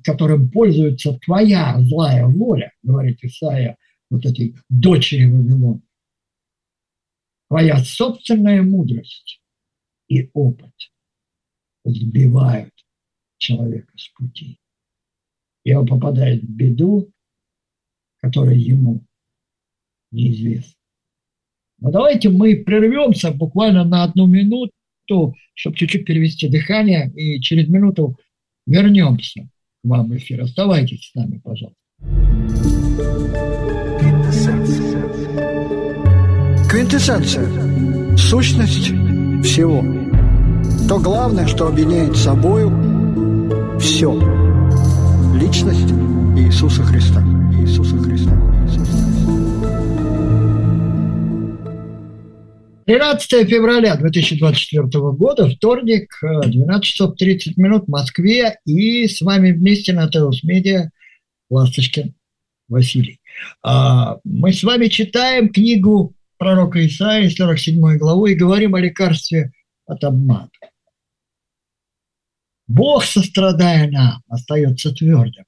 которым 0.04 0.50
пользуется 0.50 1.18
твоя 1.24 1.80
злая 1.80 2.26
воля, 2.26 2.72
говорит 2.82 3.22
Исаия, 3.22 3.76
вот 4.10 4.26
этой 4.26 4.56
дочери 4.68 5.24
Вавилона, 5.26 5.80
твоя 7.48 7.78
собственная 7.78 8.62
мудрость 8.62 9.40
и 10.08 10.28
опыт 10.32 10.72
сбивают 11.84 12.74
человека 13.38 13.92
с 13.96 14.08
пути. 14.10 14.58
И 15.64 15.72
он 15.74 15.86
попадает 15.86 16.42
в 16.42 16.48
беду, 16.48 17.12
которая 18.20 18.56
ему 18.56 19.04
неизвестна. 20.10 20.74
Но 21.78 21.92
давайте 21.92 22.30
мы 22.30 22.56
прервемся 22.56 23.30
буквально 23.30 23.84
на 23.84 24.04
одну 24.04 24.26
минуту, 24.26 24.72
чтобы 25.54 25.76
чуть-чуть 25.76 26.04
перевести 26.04 26.48
дыхание, 26.48 27.12
и 27.14 27.40
через 27.40 27.68
минуту 27.68 28.18
вернемся 28.66 29.48
вам 29.82 30.16
эфир. 30.16 30.42
Оставайтесь 30.42 31.10
с 31.10 31.14
нами, 31.14 31.40
пожалуйста. 31.42 31.78
Квинтэссенция. 36.68 38.16
Сущность 38.16 38.88
всего. 39.44 39.82
То 40.88 40.98
главное, 40.98 41.46
что 41.46 41.68
объединяет 41.68 42.16
собою 42.16 43.78
все. 43.78 44.12
Личность 45.34 45.92
Иисуса 46.36 46.82
Христа. 46.82 47.22
Иисуса 47.60 47.96
Христа. 47.98 48.41
13 52.86 53.48
февраля 53.48 53.96
2024 53.96 54.88
года, 55.12 55.48
вторник, 55.48 56.18
12 56.20 56.84
часов 56.84 57.16
30 57.16 57.56
минут 57.56 57.84
в 57.84 57.90
Москве. 57.90 58.58
И 58.64 59.06
с 59.06 59.20
вами 59.20 59.52
вместе 59.52 59.92
на 59.92 60.08
Теос 60.08 60.42
Медиа 60.42 60.90
Ласточкин 61.48 62.14
Василий. 62.68 63.20
А, 63.62 64.18
мы 64.24 64.52
с 64.52 64.62
вами 64.62 64.88
читаем 64.88 65.50
книгу 65.50 66.14
пророка 66.38 66.84
Исаии, 66.84 67.28
47 67.28 67.98
главу, 67.98 68.26
и 68.26 68.34
говорим 68.34 68.74
о 68.74 68.80
лекарстве 68.80 69.52
от 69.86 70.02
обмана. 70.02 70.50
Бог, 72.66 73.04
сострадая 73.04 73.90
нам, 73.90 74.22
остается 74.28 74.92
твердым. 74.92 75.44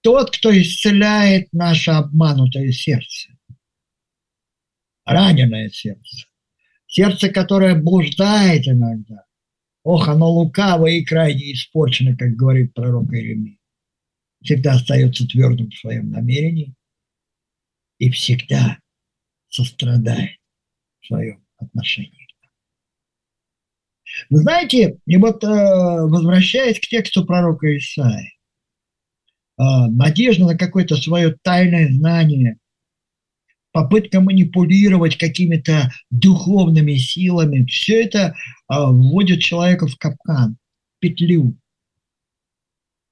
Тот, 0.00 0.36
кто 0.36 0.50
исцеляет 0.50 1.48
наше 1.52 1.92
обманутое 1.92 2.72
сердце, 2.72 3.33
раненое 5.04 5.70
сердце, 5.70 6.26
сердце, 6.86 7.28
которое 7.28 7.74
блуждает 7.74 8.66
иногда. 8.68 9.24
Ох, 9.82 10.08
оно 10.08 10.30
лукаво 10.30 10.86
и 10.86 11.04
крайне 11.04 11.52
испорчено, 11.52 12.16
как 12.16 12.30
говорит 12.36 12.72
пророк 12.74 13.12
Иеремия 13.12 13.58
всегда 14.44 14.74
остается 14.74 15.26
твердым 15.26 15.70
в 15.70 15.78
своем 15.78 16.10
намерении 16.10 16.74
и 17.98 18.10
всегда 18.10 18.78
сострадает 19.48 20.38
в 21.00 21.06
своем 21.06 21.44
отношении. 21.56 22.28
Вы 24.30 24.38
знаете, 24.38 24.98
и 25.06 25.16
вот 25.16 25.42
э, 25.42 25.48
возвращаясь 25.48 26.78
к 26.78 26.86
тексту 26.86 27.24
пророка 27.24 27.76
Исаия, 27.76 28.32
э, 29.58 29.62
надежда 29.88 30.44
на 30.44 30.58
какое-то 30.58 30.96
свое 30.96 31.36
тайное 31.42 31.88
знание, 31.92 32.58
попытка 33.74 34.20
манипулировать 34.20 35.18
какими-то 35.18 35.90
духовными 36.08 36.94
силами, 36.94 37.66
все 37.66 38.04
это 38.04 38.18
э, 38.18 38.32
вводит 38.68 39.40
человека 39.40 39.88
в 39.88 39.96
капкан, 39.96 40.56
петлю. 41.00 41.58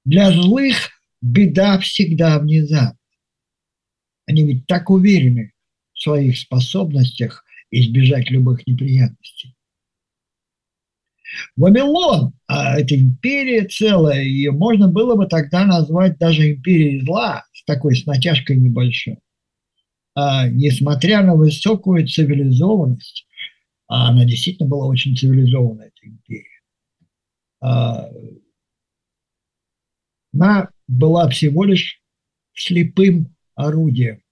Для 0.04 0.30
злых 0.30 0.90
беда 1.20 1.80
всегда 1.80 2.38
внезапна. 2.38 2.96
Они 4.26 4.44
ведь 4.44 4.66
так 4.66 4.88
уверены 4.88 5.52
в 5.94 6.00
своих 6.00 6.38
способностях 6.38 7.44
избежать 7.72 8.30
любых 8.30 8.64
неприятностей. 8.64 9.56
Вавилон, 11.56 12.34
а 12.46 12.78
это 12.78 12.94
империя 12.94 13.66
целая, 13.66 14.22
ее 14.22 14.52
можно 14.52 14.86
было 14.86 15.16
бы 15.16 15.26
тогда 15.26 15.64
назвать 15.64 16.18
даже 16.18 16.52
империей 16.52 17.04
зла, 17.04 17.46
с 17.52 17.64
такой 17.64 17.96
с 17.96 18.06
натяжкой 18.06 18.58
небольшой. 18.58 19.18
А, 20.14 20.48
несмотря 20.48 21.22
на 21.22 21.34
высокую 21.34 22.06
цивилизованность, 22.06 23.26
а 23.88 24.08
она 24.08 24.24
действительно 24.24 24.68
была 24.68 24.86
очень 24.86 25.16
цивилизованная, 25.16 25.88
эта 25.88 26.08
империя, 26.08 26.60
а, 27.60 28.10
она 30.34 30.70
была 30.86 31.28
всего 31.30 31.64
лишь 31.64 32.02
слепым 32.54 33.34
орудием 33.54 34.22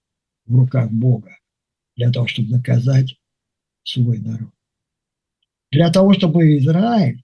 в 0.46 0.56
руках 0.56 0.90
Бога 0.90 1.36
для 1.96 2.10
того, 2.10 2.26
чтобы 2.26 2.50
наказать 2.50 3.16
свой 3.82 4.18
народ. 4.18 4.50
Для 5.70 5.90
того, 5.90 6.12
чтобы 6.12 6.58
Израиль, 6.58 7.22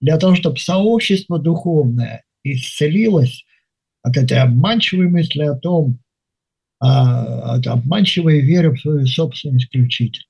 для 0.00 0.18
того, 0.18 0.34
чтобы 0.34 0.58
сообщество 0.58 1.38
духовное 1.38 2.24
исцелилось 2.42 3.44
от 4.02 4.16
этой 4.16 4.38
обманчивой 4.38 5.08
мысли 5.08 5.42
о 5.42 5.56
том, 5.56 5.98
а, 6.84 7.54
от 7.54 7.66
обманчивой 7.68 8.40
веры 8.40 8.74
в 8.74 8.80
свою 8.80 9.06
собственную 9.06 9.60
исключительность. 9.60 10.26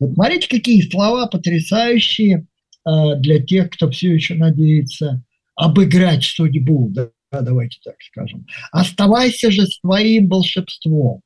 Вот 0.00 0.14
смотрите, 0.14 0.48
какие 0.48 0.80
слова 0.88 1.26
потрясающие 1.26 2.46
а, 2.82 3.16
для 3.16 3.44
тех, 3.44 3.68
кто 3.68 3.90
все 3.90 4.14
еще 4.14 4.36
надеется 4.36 5.22
обыграть 5.54 6.24
судьбу, 6.24 6.88
да, 6.90 7.10
давайте 7.30 7.78
так 7.84 7.96
скажем. 8.00 8.46
Оставайся 8.72 9.50
же 9.50 9.66
с 9.66 9.80
твоим 9.80 10.28
волшебством 10.28 11.20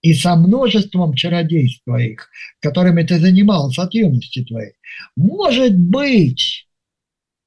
и 0.00 0.14
со 0.14 0.36
множеством 0.36 1.14
чародейств 1.14 1.82
твоих, 1.84 2.30
которыми 2.60 3.02
ты 3.02 3.18
занимался 3.18 3.82
от 3.82 3.94
юности 3.94 4.44
твоей. 4.44 4.74
Может 5.16 5.76
быть, 5.76 6.68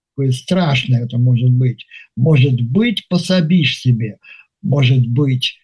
какое 0.09 0.33
страшное 0.33 1.05
это 1.05 1.17
может 1.17 1.51
быть, 1.51 1.85
может 2.17 2.59
быть, 2.59 3.07
пособишь 3.07 3.79
себе, 3.79 4.19
может 4.63 5.05
быть, 5.07 5.59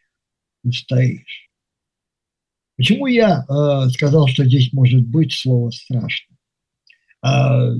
устоишь. 0.63 1.49
Почему 2.77 3.07
я 3.07 3.45
э, 3.49 3.89
сказал, 3.89 4.27
что 4.27 4.45
здесь 4.45 4.71
может 4.71 5.05
быть 5.05 5.33
слово 5.33 5.71
страшно? 5.71 6.35
Э, 7.25 7.73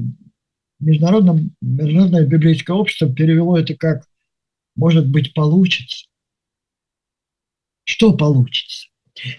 международном, 0.79 1.55
международное 1.61 2.25
библейское 2.25 2.75
общество 2.75 3.13
перевело 3.13 3.57
это 3.57 3.75
как 3.75 4.05
«может 4.75 5.07
быть, 5.07 5.33
получится». 5.33 6.05
Что 7.83 8.13
получится? 8.13 8.87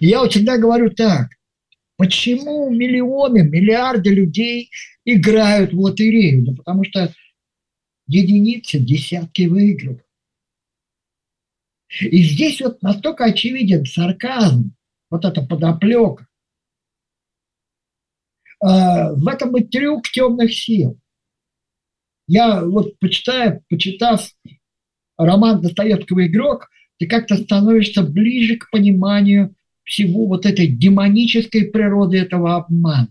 И 0.01 0.09
я 0.09 0.21
вот 0.21 0.33
всегда 0.33 0.59
говорю 0.59 0.91
так, 0.91 1.31
почему 1.97 2.71
миллионы, 2.71 3.43
миллиарды 3.43 4.11
людей 4.11 4.71
играют 5.05 5.73
в 5.73 5.81
лотерею? 5.81 6.47
Да 6.47 6.55
потому 6.55 6.85
что 6.85 7.15
единицы, 8.07 8.79
десятки 8.79 9.43
выигрывают. 9.43 10.05
И 11.99 12.23
здесь 12.23 12.61
вот 12.61 12.83
настолько 12.83 13.25
очевиден 13.25 13.85
сарказм, 13.85 14.75
вот 15.11 15.25
эта 15.25 15.43
подоплека. 15.43 16.27
А, 18.63 19.13
в 19.13 19.27
этом 19.27 19.57
и 19.57 19.65
трюк 19.65 20.09
темных 20.09 20.55
сил. 20.55 20.99
Я 22.29 22.65
вот 22.65 22.99
почитаю, 23.01 23.65
почитав 23.69 24.31
роман 25.19 25.61
Достоевского 25.61 26.27
«Игрок», 26.27 26.69
ты 26.99 27.07
как-то 27.07 27.37
становишься 27.37 28.03
ближе 28.03 28.57
к 28.57 28.71
пониманию 28.71 29.55
всего 29.85 30.27
вот 30.27 30.47
этой 30.47 30.69
демонической 30.69 31.65
природы 31.65 32.19
этого 32.19 32.57
обмана. 32.57 33.09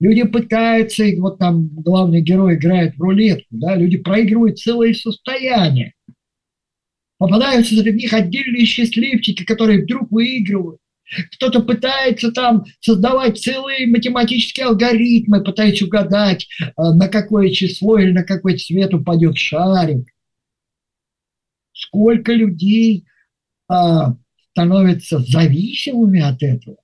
Люди 0.00 0.24
пытаются, 0.24 1.04
и 1.04 1.20
вот 1.20 1.38
там 1.38 1.68
главный 1.68 2.22
герой 2.22 2.56
играет 2.56 2.96
в 2.96 3.00
рулетку, 3.00 3.46
да, 3.50 3.76
люди 3.76 3.98
проигрывают 3.98 4.58
целые 4.58 4.94
состояния. 4.94 5.94
Попадаются 7.22 7.76
среди 7.76 7.98
них 7.98 8.12
отдельные 8.12 8.64
счастливчики, 8.64 9.44
которые 9.44 9.84
вдруг 9.84 10.10
выигрывают. 10.10 10.80
Кто-то 11.36 11.62
пытается 11.62 12.32
там 12.32 12.64
создавать 12.80 13.38
целые 13.38 13.86
математические 13.86 14.66
алгоритмы, 14.66 15.40
пытаясь 15.40 15.80
угадать, 15.82 16.48
э, 16.58 16.64
на 16.76 17.06
какое 17.06 17.50
число 17.50 17.96
или 17.96 18.10
на 18.10 18.24
какой 18.24 18.58
цвет 18.58 18.92
упадет 18.92 19.38
шарик. 19.38 20.08
Сколько 21.72 22.32
людей 22.32 23.04
а, 23.68 24.16
становятся 24.50 25.20
зависимыми 25.20 26.22
от 26.22 26.42
этого. 26.42 26.78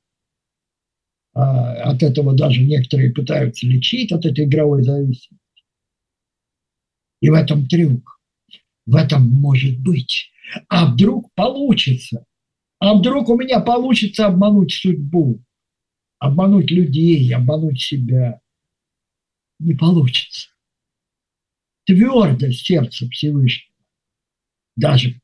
А, 1.34 1.90
от 1.90 2.04
этого 2.04 2.32
даже 2.36 2.62
некоторые 2.62 3.12
пытаются 3.12 3.66
лечить, 3.66 4.12
от 4.12 4.24
этой 4.24 4.44
игровой 4.44 4.84
зависимости. 4.84 5.34
И 7.22 7.28
в 7.28 7.34
этом 7.34 7.66
трюк. 7.66 8.18
В 8.88 8.96
этом 8.96 9.28
может 9.28 9.78
быть. 9.80 10.30
А 10.68 10.86
вдруг 10.86 11.32
получится. 11.34 12.24
А 12.78 12.94
вдруг 12.94 13.28
у 13.28 13.36
меня 13.36 13.60
получится 13.60 14.26
обмануть 14.26 14.72
судьбу, 14.72 15.42
обмануть 16.18 16.70
людей, 16.70 17.34
обмануть 17.34 17.80
себя? 17.80 18.40
Не 19.58 19.74
получится. 19.74 20.50
Твердость 21.84 22.66
сердца 22.66 23.08
Всевышнего, 23.08 23.74
даже 24.76 25.20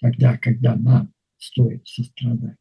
тогда, 0.00 0.36
когда 0.36 0.74
нам 0.74 1.14
стоит 1.38 1.86
сострадать. 1.86 2.56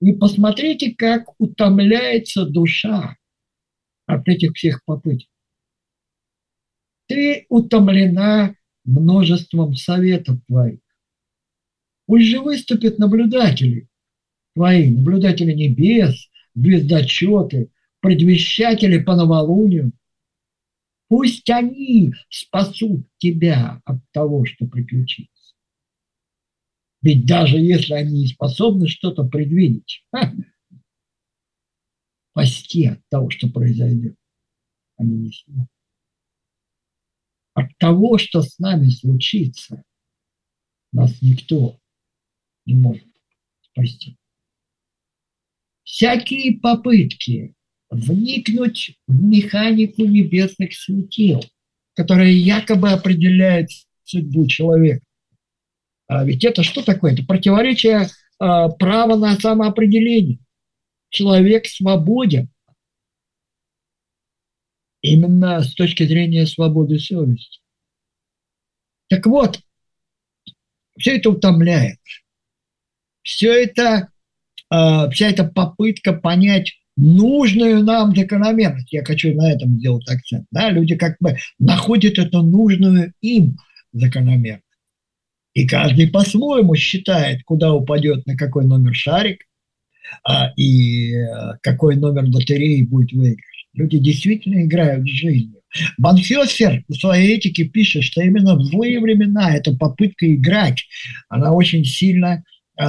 И 0.00 0.12
посмотрите, 0.12 0.94
как 0.94 1.28
утомляется 1.40 2.46
душа 2.46 3.16
от 4.06 4.28
этих 4.28 4.52
всех 4.54 4.84
попыток. 4.84 5.28
Ты 7.06 7.46
утомлена 7.48 8.54
множеством 8.88 9.74
советов 9.74 10.38
твоих. 10.46 10.80
Пусть 12.06 12.26
же 12.26 12.40
выступят 12.40 12.98
наблюдатели 12.98 13.88
твои, 14.54 14.90
наблюдатели 14.90 15.52
небес, 15.52 16.28
звездочеты, 16.54 17.70
предвещатели 18.00 18.98
по 18.98 19.14
новолунию. 19.14 19.92
Пусть 21.08 21.48
они 21.50 22.14
спасут 22.30 23.06
тебя 23.18 23.82
от 23.84 24.00
того, 24.12 24.46
что 24.46 24.66
приключится. 24.66 25.54
Ведь 27.02 27.26
даже 27.26 27.58
если 27.58 27.94
они 27.94 28.22
не 28.22 28.26
способны 28.26 28.88
что-то 28.88 29.24
предвидеть, 29.24 30.04
спасти 32.32 32.86
от 32.86 33.00
того, 33.08 33.30
что 33.30 33.48
произойдет, 33.48 34.16
они 34.96 35.16
не 35.16 35.32
смогут. 35.32 35.68
От 37.58 37.76
того, 37.76 38.18
что 38.18 38.42
с 38.42 38.56
нами 38.60 38.88
случится, 38.88 39.82
нас 40.92 41.20
никто 41.20 41.80
не 42.66 42.74
может 42.74 43.08
спасти. 43.60 44.16
Всякие 45.82 46.60
попытки 46.60 47.56
вникнуть 47.90 48.96
в 49.08 49.24
механику 49.24 50.04
небесных 50.04 50.72
светил, 50.72 51.42
которая 51.94 52.30
якобы 52.30 52.90
определяет 52.90 53.70
судьбу 54.04 54.46
человека. 54.46 55.04
А 56.06 56.24
ведь 56.24 56.44
это 56.44 56.62
что 56.62 56.84
такое? 56.84 57.14
Это 57.14 57.24
противоречие 57.24 58.06
а, 58.38 58.68
права 58.68 59.16
на 59.16 59.34
самоопределение. 59.34 60.38
Человек 61.08 61.66
свободен 61.66 62.50
именно 65.00 65.62
с 65.62 65.74
точки 65.74 66.04
зрения 66.04 66.46
свободы 66.46 66.98
совести. 66.98 67.60
Так 69.08 69.26
вот, 69.26 69.60
все 70.98 71.16
это 71.16 71.30
утомляет. 71.30 71.98
Все 73.22 73.64
это, 73.64 74.08
а, 74.70 75.08
вся 75.10 75.28
эта 75.30 75.44
попытка 75.44 76.12
понять 76.12 76.74
нужную 76.96 77.84
нам 77.84 78.14
закономерность. 78.14 78.92
Я 78.92 79.04
хочу 79.04 79.34
на 79.34 79.52
этом 79.52 79.78
сделать 79.78 80.08
акцент. 80.08 80.46
Да? 80.50 80.70
Люди 80.70 80.96
как 80.96 81.16
бы 81.20 81.36
находят 81.58 82.18
эту 82.18 82.42
нужную 82.42 83.14
им 83.20 83.58
закономерность. 83.92 84.64
И 85.54 85.66
каждый 85.66 86.10
по-своему 86.10 86.74
считает, 86.74 87.42
куда 87.44 87.72
упадет, 87.72 88.26
на 88.26 88.36
какой 88.36 88.64
номер 88.64 88.94
шарик, 88.94 89.42
а, 90.24 90.52
и 90.56 91.14
э, 91.14 91.58
какой 91.62 91.96
номер 91.96 92.24
лотереи 92.24 92.82
будет 92.82 93.12
выигрыш. 93.12 93.57
Люди 93.78 93.98
действительно 93.98 94.64
играют 94.64 95.06
с 95.06 95.12
жизнью. 95.12 95.62
Банхёсер 95.98 96.82
в 96.88 96.94
своей 96.94 97.36
этике 97.36 97.64
пишет, 97.64 98.02
что 98.02 98.20
именно 98.22 98.56
в 98.56 98.62
злые 98.64 98.98
времена 98.98 99.54
эта 99.54 99.72
попытка 99.72 100.34
играть, 100.34 100.84
она 101.28 101.52
очень 101.52 101.84
сильно 101.84 102.42
э, 102.76 102.82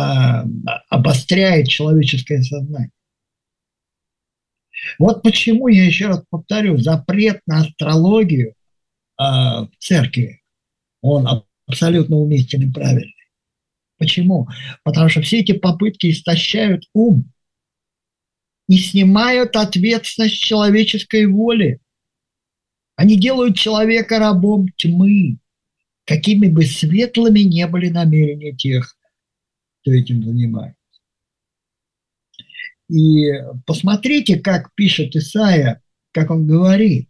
обостряет 0.90 1.68
человеческое 1.68 2.42
сознание. 2.42 2.90
Вот 4.98 5.22
почему, 5.22 5.68
я 5.68 5.86
еще 5.86 6.08
раз 6.08 6.24
повторю, 6.28 6.78
запрет 6.80 7.42
на 7.46 7.60
астрологию 7.60 8.50
э, 8.50 8.54
в 9.20 9.70
церкви, 9.78 10.42
он 11.02 11.44
абсолютно 11.68 12.16
уместен 12.16 12.68
и 12.68 12.72
правильный. 12.72 13.14
Почему? 14.00 14.48
Потому 14.84 15.10
что 15.10 15.22
все 15.22 15.42
эти 15.42 15.52
попытки 15.52 16.10
истощают 16.10 16.86
ум 16.96 17.32
и 18.70 18.78
снимают 18.78 19.56
ответственность 19.56 20.40
человеческой 20.40 21.26
воли. 21.26 21.82
Они 22.96 23.20
делают 23.20 23.58
человека 23.58 24.20
рабом 24.20 24.68
тьмы, 24.78 25.40
какими 26.06 26.48
бы 26.48 26.64
светлыми 26.66 27.40
не 27.40 27.66
были 27.66 27.90
намерения 27.90 28.56
тех, 28.56 28.96
кто 29.82 29.92
этим 29.92 30.24
занимается. 30.24 30.78
И 32.90 33.32
посмотрите, 33.66 34.40
как 34.40 34.72
пишет 34.76 35.16
Исаия, 35.16 35.82
как 36.12 36.30
он 36.30 36.46
говорит. 36.46 37.10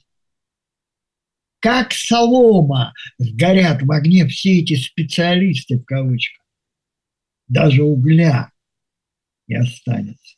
Как 1.59 1.91
солома 1.91 2.93
сгорят 3.17 3.81
в 3.81 3.91
огне 3.91 4.25
все 4.27 4.61
эти 4.61 4.77
специалисты, 4.77 5.77
в 5.77 5.83
кавычках. 5.83 6.45
Даже 7.49 7.83
угля 7.83 8.49
не 9.47 9.55
останется. 9.55 10.28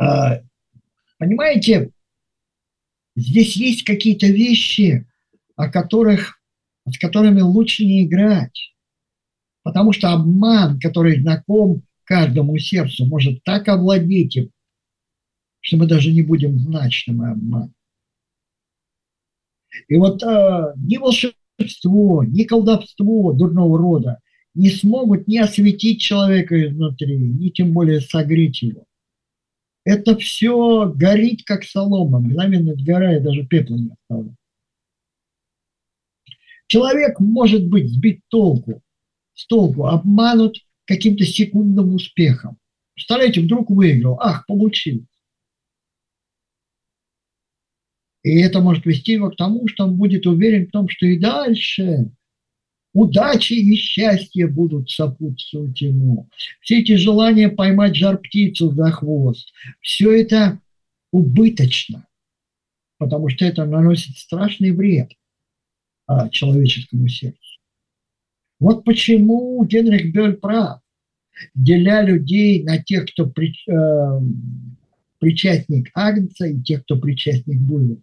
А, 0.00 0.40
понимаете, 1.18 1.90
здесь 3.14 3.54
есть 3.56 3.84
какие-то 3.84 4.26
вещи, 4.26 5.06
о 5.56 5.70
которых, 5.70 6.40
с 6.88 6.98
которыми 6.98 7.42
лучше 7.42 7.84
не 7.84 8.06
играть. 8.06 8.74
Потому 9.62 9.92
что 9.92 10.12
обман, 10.12 10.80
который 10.80 11.20
знаком 11.20 11.82
каждому 12.04 12.56
сердцу 12.56 13.04
может 13.04 13.44
так 13.44 13.68
овладеть 13.68 14.36
им, 14.36 14.50
что 15.60 15.76
мы 15.76 15.86
даже 15.86 16.10
не 16.10 16.22
будем 16.22 16.58
знать, 16.58 16.94
что 16.94 17.12
мы 17.12 17.32
обман. 17.32 17.74
И 19.86 19.96
вот 19.96 20.22
э, 20.22 20.74
ни 20.76 20.96
волшебство, 20.96 22.24
ни 22.24 22.44
колдовство 22.44 23.32
дурного 23.34 23.78
рода 23.78 24.20
не 24.54 24.70
смогут 24.70 25.28
ни 25.28 25.36
осветить 25.36 26.00
человека 26.00 26.66
изнутри, 26.66 27.18
ни 27.18 27.50
тем 27.50 27.72
более 27.72 28.00
согреть 28.00 28.62
его. 28.62 28.86
Это 29.84 30.16
все 30.16 30.92
горит, 30.94 31.44
как 31.44 31.64
солома, 31.64 32.20
мгновенно 32.20 32.74
сгорает, 32.74 33.22
даже 33.22 33.46
пепла 33.46 33.76
не 33.76 33.90
осталось. 33.90 34.34
Человек 36.66 37.18
может 37.18 37.66
быть 37.66 37.90
сбит 37.90 38.20
толку, 38.28 38.82
с 39.34 39.46
толку, 39.46 39.86
обманут 39.86 40.58
каким-то 40.84 41.24
секундным 41.24 41.94
успехом. 41.94 42.58
Представляете, 42.94 43.40
вдруг 43.40 43.70
выиграл, 43.70 44.20
ах, 44.20 44.46
получил. 44.46 45.06
И 48.22 48.38
это 48.40 48.60
может 48.60 48.84
вести 48.84 49.12
его 49.12 49.30
к 49.30 49.36
тому, 49.36 49.66
что 49.66 49.84
он 49.84 49.96
будет 49.96 50.26
уверен 50.26 50.66
в 50.66 50.70
том, 50.70 50.88
что 50.88 51.06
и 51.06 51.18
дальше 51.18 52.10
удачи 52.92 53.52
и 53.52 53.74
счастье 53.76 54.46
будут 54.46 54.90
сопутствовать 54.90 55.80
ему. 55.80 56.28
Все 56.60 56.80
эти 56.80 56.96
желания 56.96 57.48
поймать 57.48 57.96
жар-птицу 57.96 58.72
за 58.72 58.90
хвост, 58.90 59.52
все 59.80 60.12
это 60.20 60.60
убыточно, 61.12 62.06
потому 62.98 63.28
что 63.28 63.44
это 63.44 63.64
наносит 63.64 64.16
страшный 64.16 64.72
вред 64.72 65.12
а, 66.06 66.28
человеческому 66.28 67.08
сердцу. 67.08 67.38
Вот 68.58 68.84
почему 68.84 69.64
Генрих 69.64 70.12
Бёль 70.12 70.36
прав, 70.36 70.80
деля 71.54 72.02
людей 72.02 72.62
на 72.62 72.82
тех, 72.82 73.10
кто 73.10 73.26
при, 73.26 73.54
э, 73.66 74.20
причастник 75.18 75.90
Агнца 75.94 76.46
и 76.46 76.60
тех, 76.60 76.82
кто 76.82 76.98
причастник 76.98 77.58
Буйвола. 77.58 78.02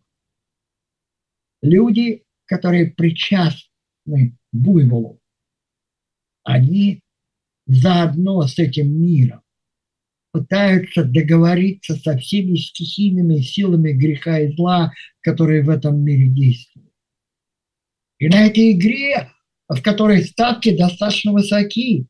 Люди, 1.61 2.23
которые 2.45 2.87
причастны 2.87 3.66
Буйволу, 4.51 5.19
они 6.43 7.01
заодно 7.65 8.43
с 8.47 8.57
этим 8.57 9.01
миром 9.01 9.41
пытаются 10.31 11.03
договориться 11.03 11.95
со 11.95 12.17
всеми 12.17 12.55
стихийными 12.55 13.39
силами 13.39 13.91
греха 13.91 14.39
и 14.39 14.55
зла, 14.55 14.93
которые 15.21 15.63
в 15.63 15.69
этом 15.69 15.99
мире 16.03 16.27
действуют. 16.27 16.91
И 18.19 18.27
на 18.29 18.45
этой 18.45 18.71
игре 18.71 19.31
в 19.69 19.81
которой 19.81 20.23
ставки 20.23 20.75
достаточно 20.75 21.33
высоки, 21.33 22.07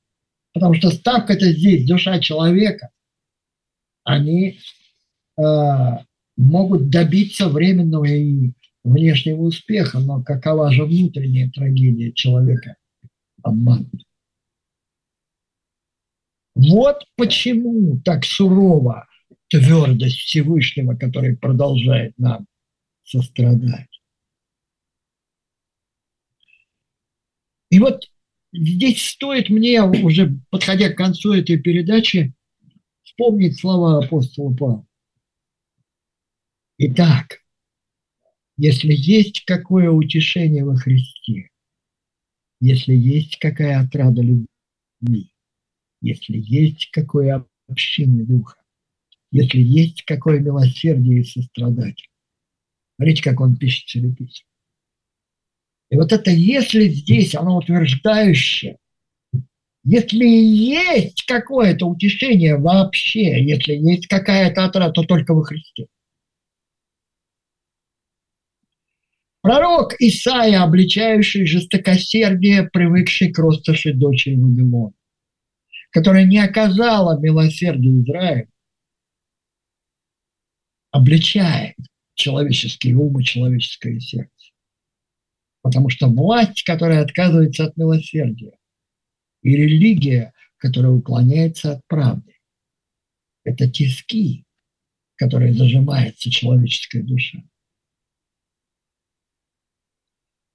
потому 0.53 0.75
что 0.75 0.91
ставка 0.91 1.33
это 1.33 1.51
здесь 1.51 1.87
душа 1.87 2.19
человека. 2.19 2.89
Они 4.03 4.59
э, 5.37 5.43
могут 6.37 6.89
добиться 6.89 7.49
временного 7.49 8.05
и 8.05 8.53
внешнего 8.87 9.41
успеха, 9.41 9.99
но 9.99 10.23
какова 10.23 10.71
же 10.71 10.85
внутренняя 10.85 11.49
трагедия 11.49 12.11
человека 12.13 12.75
обманут. 13.43 14.03
Вот 16.55 17.03
почему 17.15 17.99
так 18.03 18.25
сурова 18.25 19.07
твердость 19.49 20.17
Всевышнего, 20.17 20.95
который 20.95 21.37
продолжает 21.37 22.17
нам 22.17 22.47
сострадать. 23.03 23.87
И 27.69 27.79
вот 27.79 28.09
здесь 28.53 29.05
стоит 29.05 29.49
мне, 29.49 29.83
уже 29.83 30.39
подходя 30.49 30.89
к 30.89 30.97
концу 30.97 31.33
этой 31.33 31.57
передачи, 31.59 32.33
вспомнить 33.03 33.59
слова 33.59 34.03
апостола 34.03 34.55
Павла. 34.55 34.87
Итак, 36.79 37.39
если 38.57 38.93
есть 38.93 39.45
какое 39.45 39.89
утешение 39.89 40.65
во 40.65 40.75
Христе, 40.75 41.49
если 42.59 42.93
есть 42.93 43.37
какая 43.37 43.79
отрада 43.79 44.21
любви, 44.21 45.31
если 46.01 46.37
есть 46.37 46.89
какое 46.91 47.45
общение 47.67 48.25
духа, 48.25 48.55
если 49.31 49.61
есть 49.61 50.03
какое 50.03 50.39
милосердие 50.39 51.21
и 51.21 51.23
сострадание. 51.23 51.95
Смотрите, 52.95 53.23
как 53.23 53.39
он 53.39 53.55
пишет 53.55 53.87
Филиппийцам. 53.89 54.47
И 55.89 55.95
вот 55.95 56.11
это 56.11 56.31
если 56.31 56.89
здесь, 56.89 57.35
оно 57.35 57.57
утверждающее, 57.57 58.77
если 59.83 60.25
есть 60.25 61.23
какое-то 61.25 61.85
утешение 61.85 62.57
вообще, 62.57 63.41
если 63.45 63.73
есть 63.73 64.07
какая-то 64.07 64.65
отрада, 64.65 64.91
то 64.91 65.03
только 65.03 65.33
во 65.33 65.43
Христе. 65.43 65.87
Пророк 69.47 69.93
Исаия, 69.99 70.61
обличающий 70.61 71.45
жестокосердие, 71.45 72.69
привыкший 72.69 73.31
к 73.31 73.39
роскоши 73.39 73.93
дочери 73.93 74.35
Вавилона, 74.35 74.93
которая 75.91 76.25
не 76.25 76.39
оказала 76.39 77.17
милосердия 77.17 78.01
Израилю, 78.01 78.49
обличает 80.91 81.77
человеческие 82.13 82.97
умы, 82.97 83.23
человеческое 83.23 84.01
сердце. 84.01 84.51
Потому 85.61 85.87
что 85.87 86.07
власть, 86.07 86.63
которая 86.63 87.01
отказывается 87.01 87.67
от 87.67 87.77
милосердия, 87.77 88.57
и 89.43 89.55
религия, 89.55 90.33
которая 90.57 90.91
уклоняется 90.91 91.75
от 91.75 91.87
правды, 91.87 92.33
это 93.45 93.71
тиски, 93.71 94.43
которые 95.15 95.53
зажимается 95.53 96.29
человеческая 96.29 97.01
душа. 97.01 97.39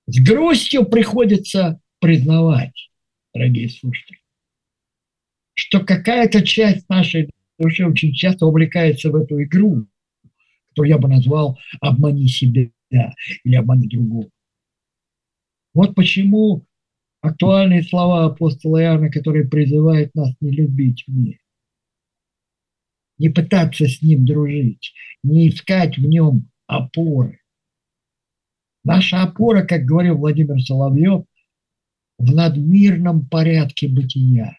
С 0.06 0.18
грустью 0.20 0.84
приходится 0.84 1.80
признавать, 2.00 2.90
дорогие 3.32 3.68
слушатели, 3.68 4.18
что 5.54 5.80
какая-то 5.80 6.44
часть 6.44 6.88
нашей 6.88 7.30
души 7.58 7.86
очень 7.86 8.12
часто 8.12 8.46
увлекается 8.46 9.10
в 9.10 9.16
эту 9.16 9.42
игру, 9.44 9.86
которую 10.70 10.90
я 10.90 10.98
бы 10.98 11.08
назвал 11.08 11.58
«обмани 11.80 12.26
себя» 12.26 12.68
или 13.44 13.54
«обмани 13.54 13.88
другого». 13.88 14.28
Вот 15.74 15.94
почему 15.94 16.66
актуальные 17.20 17.82
слова 17.84 18.26
апостола 18.26 18.82
Иоанна, 18.82 19.10
которые 19.10 19.48
призывают 19.48 20.14
нас 20.14 20.34
не 20.40 20.50
любить 20.50 21.04
мир, 21.06 21.38
не 23.18 23.28
пытаться 23.28 23.86
с 23.86 24.02
ним 24.02 24.26
дружить, 24.26 24.92
не 25.22 25.48
искать 25.48 25.96
в 25.96 26.02
нем 26.02 26.50
опоры. 26.66 27.41
Наша 28.84 29.22
опора, 29.22 29.64
как 29.64 29.84
говорил 29.84 30.16
Владимир 30.16 30.60
Соловьев, 30.60 31.24
в 32.18 32.34
надмирном 32.34 33.26
порядке 33.26 33.88
бытия, 33.88 34.58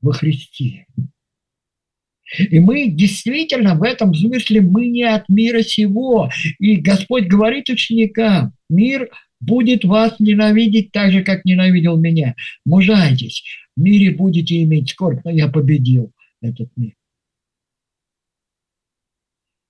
во 0.00 0.12
Христе. 0.12 0.86
И 2.38 2.58
мы 2.58 2.88
действительно 2.88 3.74
в 3.74 3.82
этом 3.82 4.14
смысле 4.14 4.60
мы 4.62 4.88
не 4.88 5.04
от 5.04 5.28
мира 5.28 5.62
сего. 5.62 6.30
И 6.58 6.76
Господь 6.76 7.26
говорит 7.26 7.68
ученикам, 7.68 8.54
мир 8.68 9.10
будет 9.40 9.84
вас 9.84 10.18
ненавидеть 10.18 10.90
так 10.90 11.12
же, 11.12 11.22
как 11.22 11.44
ненавидел 11.44 11.98
меня. 11.98 12.34
Мужайтесь, 12.64 13.44
в 13.76 13.80
мире 13.80 14.10
будете 14.10 14.62
иметь 14.62 14.90
скорбь, 14.90 15.20
но 15.24 15.30
я 15.30 15.48
победил 15.48 16.12
этот 16.40 16.74
мир. 16.76 16.94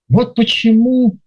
Вот 0.08 0.34
почему 0.34 1.18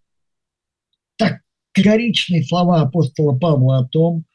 так 1.17 1.41
категоричные 1.77 2.43
слова 2.43 2.81
апостола 2.81 3.37
Павла 3.37 3.79
о 3.79 3.87
том, 3.87 4.25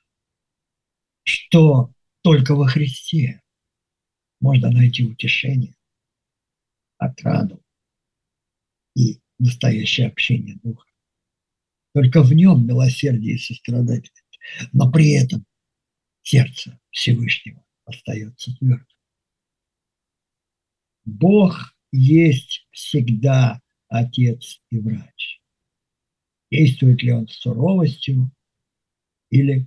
что 1.24 1.92
только 2.22 2.54
во 2.54 2.68
Христе 2.68 3.42
можно 4.40 4.70
найти 4.70 5.04
утешение, 5.04 5.74
отраду 6.98 7.60
и 8.94 9.20
настоящее 9.40 10.06
общение 10.06 10.56
Духа. 10.62 10.86
Только 11.94 12.22
в 12.22 12.32
нем 12.32 12.64
милосердие 12.64 13.34
и 13.34 13.38
сострадательность. 13.38 14.38
Но 14.72 14.90
при 14.92 15.10
этом 15.10 15.44
сердце 16.22 16.78
Всевышнего 16.90 17.64
остается 17.84 18.56
твердым. 18.56 18.86
Бог 21.04 21.74
есть 21.90 22.68
всегда 22.70 23.60
Отец 23.88 24.60
и 24.70 24.78
врач. 24.78 25.41
Действует 26.52 27.02
ли 27.02 27.12
он 27.12 27.28
с 27.28 27.36
суровостью 27.36 28.30
или 29.30 29.66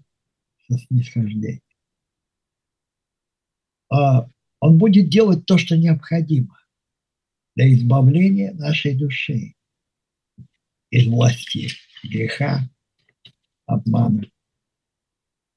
со 0.68 0.78
снисхождением? 0.78 1.64
А 3.90 4.30
он 4.60 4.78
будет 4.78 5.10
делать 5.10 5.48
то, 5.48 5.58
что 5.58 5.76
необходимо 5.76 6.62
для 7.56 7.74
избавления 7.74 8.54
нашей 8.54 8.96
души 8.96 9.56
из 10.92 11.08
власти 11.08 11.70
греха, 12.04 12.70
обмана 13.66 14.30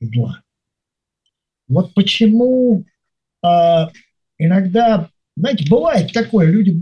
и 0.00 0.06
зла. 0.06 0.42
Вот 1.66 1.92
почему 1.92 2.86
э, 3.44 3.48
иногда, 4.38 5.10
знаете, 5.38 5.68
бывает 5.68 6.12
такое, 6.12 6.50
люди, 6.50 6.76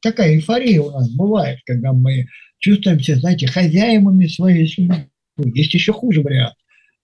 такая 0.00 0.34
эйфория 0.34 0.80
у 0.80 0.90
нас 0.90 1.10
бывает, 1.10 1.60
когда 1.66 1.92
мы 1.92 2.26
чувствуемся, 2.58 3.16
знаете, 3.16 3.46
хозяевами 3.46 4.26
своей 4.26 4.68
судьбы. 4.68 5.08
Есть 5.38 5.74
еще 5.74 5.92
хуже 5.92 6.22
вариант. 6.22 6.54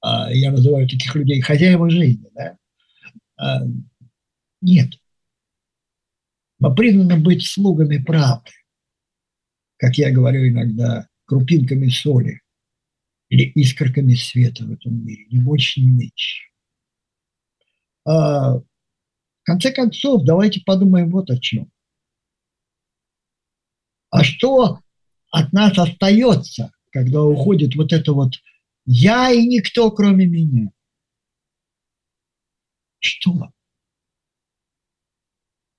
Э, 0.05 0.29
я 0.33 0.53
называю 0.53 0.89
таких 0.89 1.15
людей 1.15 1.41
хозяева 1.41 1.91
жизни. 1.91 2.29
Да? 2.35 2.57
Э, 3.41 3.67
нет. 4.61 4.93
Мы 6.59 6.75
признаны 6.75 7.17
быть 7.19 7.47
слугами 7.47 7.99
правды. 7.99 8.51
Как 9.77 9.97
я 9.97 10.11
говорю 10.11 10.49
иногда, 10.49 11.09
крупинками 11.25 11.89
соли 11.89 12.41
или 13.29 13.45
искорками 13.45 14.15
света 14.15 14.65
в 14.65 14.73
этом 14.73 15.05
мире, 15.05 15.27
не 15.31 15.39
больше, 15.39 15.81
не 15.81 15.91
меньше. 15.91 16.49
Конце 19.49 19.73
концов, 19.73 20.25
давайте 20.25 20.61
подумаем 20.61 21.09
вот 21.09 21.31
о 21.31 21.39
чем. 21.39 21.73
А 24.11 24.23
что 24.23 24.81
от 25.31 25.55
нас 25.55 25.79
остается, 25.79 26.71
когда 26.91 27.23
уходит 27.23 27.75
вот 27.75 27.95
это 27.95 28.13
вот 28.13 28.35
«я 28.85 29.31
и 29.31 29.47
никто, 29.47 29.91
кроме 29.91 30.27
меня»? 30.27 30.71
Что? 32.99 33.51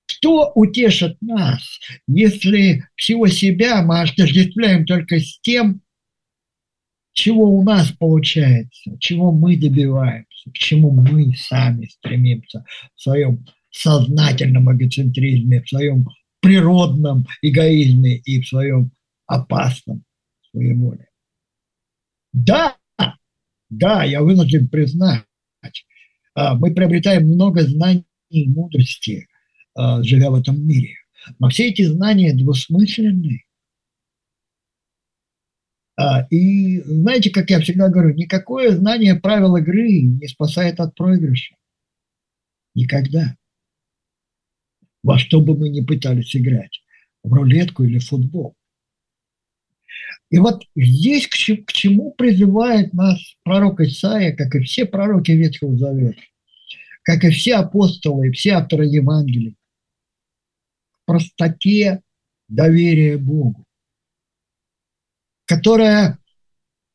Кто 0.08 0.50
утешит 0.56 1.22
нас, 1.22 1.78
если 2.08 2.88
всего 2.96 3.28
себя 3.28 3.82
мы 3.82 4.00
отождествляем 4.00 4.84
только 4.84 5.20
с 5.20 5.38
тем, 5.42 5.80
чего 7.12 7.56
у 7.56 7.62
нас 7.62 7.92
получается, 7.92 8.98
чего 8.98 9.30
мы 9.30 9.56
добиваемся, 9.56 10.50
к 10.50 10.54
чему 10.54 10.90
мы 10.90 11.36
сами 11.36 11.86
стремимся 11.86 12.66
в 12.96 13.00
своем 13.00 13.46
сознательном 13.70 14.72
эгоцентризме, 14.74 15.62
в 15.62 15.68
своем 15.68 16.06
природном 16.40 17.26
эгоизме 17.42 18.16
и 18.16 18.40
в 18.40 18.48
своем 18.48 18.92
опасном 19.26 20.04
своеволии. 20.50 21.06
Да, 22.32 22.76
да, 23.68 24.04
я 24.04 24.22
вынужден 24.22 24.68
признать, 24.68 25.24
а, 26.34 26.54
мы 26.54 26.74
приобретаем 26.74 27.28
много 27.28 27.62
знаний 27.62 28.04
и 28.30 28.48
мудрости, 28.48 29.28
а, 29.74 30.02
живя 30.02 30.30
в 30.30 30.34
этом 30.34 30.66
мире. 30.66 30.96
Но 31.38 31.48
все 31.48 31.68
эти 31.68 31.82
знания 31.82 32.34
двусмысленны. 32.34 33.44
А, 35.96 36.26
и 36.30 36.80
знаете, 36.80 37.30
как 37.30 37.50
я 37.50 37.60
всегда 37.60 37.88
говорю, 37.88 38.14
никакое 38.14 38.70
знание 38.74 39.16
правил 39.16 39.56
игры 39.56 40.00
не 40.00 40.26
спасает 40.28 40.80
от 40.80 40.94
проигрыша. 40.94 41.56
Никогда. 42.74 43.36
Во 45.02 45.18
что 45.18 45.40
бы 45.40 45.56
мы 45.56 45.68
ни 45.68 45.80
пытались 45.80 46.36
играть, 46.36 46.82
в 47.22 47.32
рулетку 47.32 47.84
или 47.84 47.98
в 47.98 48.06
футбол. 48.06 48.54
И 50.30 50.38
вот 50.38 50.62
здесь 50.76 51.26
к 51.26 51.34
чему, 51.34 51.64
к 51.64 51.72
чему 51.72 52.12
призывает 52.12 52.92
нас 52.94 53.18
пророк 53.42 53.80
Исаия, 53.80 54.34
как 54.34 54.54
и 54.54 54.60
все 54.60 54.84
пророки 54.84 55.32
Ветхого 55.32 55.76
Завета, 55.76 56.20
как 57.02 57.24
и 57.24 57.30
все 57.30 57.56
апостолы 57.56 58.28
и 58.28 58.32
все 58.32 58.52
авторы 58.52 58.86
Евангелий 58.86 59.56
простоте 61.10 62.02
доверия 62.46 63.18
Богу, 63.18 63.64
которая 65.44 66.20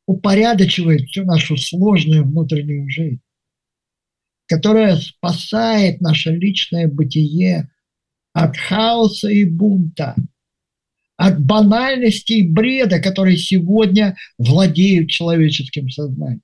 упорядочивает 0.06 1.02
всю 1.02 1.24
нашу 1.24 1.58
сложную 1.58 2.24
внутреннюю 2.24 2.88
жизнь, 2.88 3.20
которая 4.46 4.96
спасает 4.96 6.00
наше 6.00 6.30
личное 6.30 6.88
бытие 6.88 7.70
от 8.36 8.54
хаоса 8.54 9.30
и 9.30 9.46
бунта, 9.46 10.14
от 11.16 11.42
банальности 11.42 12.34
и 12.34 12.46
бреда, 12.46 13.00
которые 13.00 13.38
сегодня 13.38 14.14
владеют 14.36 15.08
человеческим 15.08 15.88
сознанием. 15.88 16.42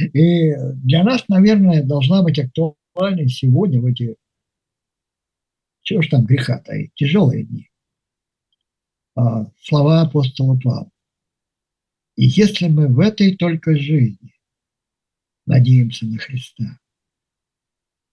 И 0.00 0.52
для 0.82 1.04
нас, 1.04 1.22
наверное, 1.28 1.84
должна 1.84 2.24
быть 2.24 2.40
актуальной 2.40 3.28
сегодня 3.28 3.80
в 3.80 3.86
эти 3.86 4.16
чего 5.82 6.02
ж 6.02 6.08
там 6.08 6.24
греха 6.24 6.58
таить? 6.58 6.92
Тяжелые 6.96 7.44
дни. 7.44 7.70
А, 9.14 9.46
слова 9.60 10.00
апостола 10.00 10.58
Павла. 10.58 10.90
И 12.16 12.24
если 12.26 12.66
мы 12.66 12.88
в 12.88 12.98
этой 12.98 13.36
только 13.36 13.76
жизни 13.76 14.34
надеемся 15.46 16.04
на 16.06 16.18
Христа, 16.18 16.80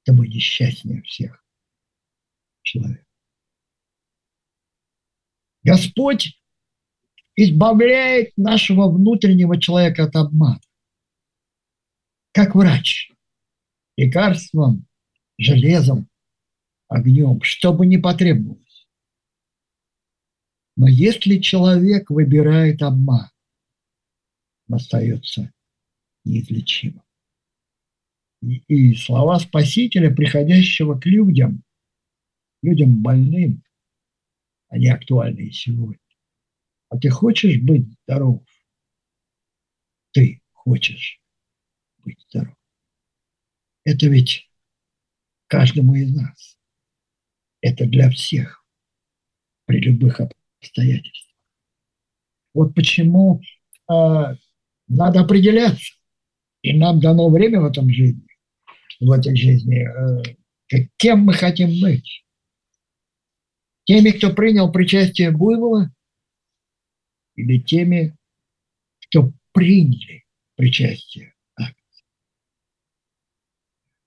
то 0.04 0.14
мы 0.14 0.28
несчастнее 0.28 1.02
всех 1.04 1.44
человек. 2.62 3.06
Господь 5.64 6.40
избавляет 7.36 8.36
нашего 8.38 8.90
внутреннего 8.90 9.60
человека 9.60 10.06
от 10.06 10.16
обмана. 10.16 10.62
Как 12.32 12.56
врач. 12.56 13.12
Лекарством, 13.96 14.88
железом, 15.38 16.10
огнем, 16.88 17.42
что 17.44 17.74
бы 17.74 17.86
ни 17.86 17.98
потребовалось. 17.98 18.88
Но 20.76 20.88
если 20.88 21.38
человек 21.38 22.10
выбирает 22.10 22.82
обман, 22.82 23.30
он 24.68 24.76
остается 24.76 25.54
неизлечимым. 26.26 27.04
И, 28.44 28.96
слова 28.96 29.40
Спасителя, 29.40 30.14
приходящего 30.14 31.00
к 31.00 31.06
людям, 31.06 31.64
людям 32.62 33.02
больным, 33.02 33.64
они 34.68 34.90
актуальны 34.90 35.48
и 35.48 35.52
сегодня. 35.52 36.00
А 36.90 36.98
ты 36.98 37.10
хочешь 37.10 37.62
быть 37.62 37.86
здоров? 38.04 38.44
Ты 40.12 40.42
хочешь 40.52 41.22
быть 42.04 42.20
здоров. 42.30 42.56
Это 43.86 44.08
ведь 44.08 44.50
каждому 45.48 45.96
из 45.96 46.14
нас. 46.14 46.58
Это 47.62 47.86
для 47.86 48.10
всех 48.10 48.66
при 49.66 49.80
любых 49.80 50.20
обстоятельствах. 50.60 51.34
Вот 52.54 52.76
почему 52.76 53.42
э, 53.90 53.94
надо 54.88 55.22
определяться. 55.22 55.94
И 56.62 56.78
нам 56.78 57.00
дано 57.00 57.30
время 57.30 57.60
в 57.62 57.66
этом 57.66 57.90
жизни, 57.90 58.26
в 59.00 59.12
этой 59.12 59.36
жизни, 59.36 59.88
э, 60.72 60.88
кем 60.98 61.22
мы 61.22 61.34
хотим 61.34 61.70
быть. 61.82 62.24
Теми, 63.86 64.12
кто 64.12 64.34
принял 64.34 64.72
причастие 64.72 65.32
Буйвола, 65.32 65.94
или 67.36 67.60
теми, 67.60 68.16
кто 69.08 69.32
приняли 69.52 70.24
причастие 70.56 71.34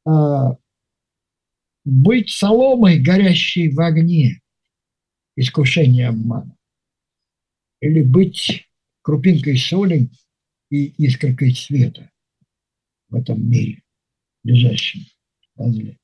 а, 0.07 0.57
быть 1.85 2.31
соломой, 2.31 3.01
горящей 3.01 3.71
в 3.71 3.81
огне, 3.81 4.41
искушение 5.35 6.09
обмана, 6.09 6.57
или 7.81 8.03
быть 8.03 8.69
крупинкой 9.03 9.59
соли 9.59 10.09
и 10.71 10.87
искоркой 11.05 11.55
света 11.55 12.11
в 13.09 13.17
этом 13.17 13.49
мире, 13.49 13.83
лежащем 14.47 15.01
возле. 15.57 15.99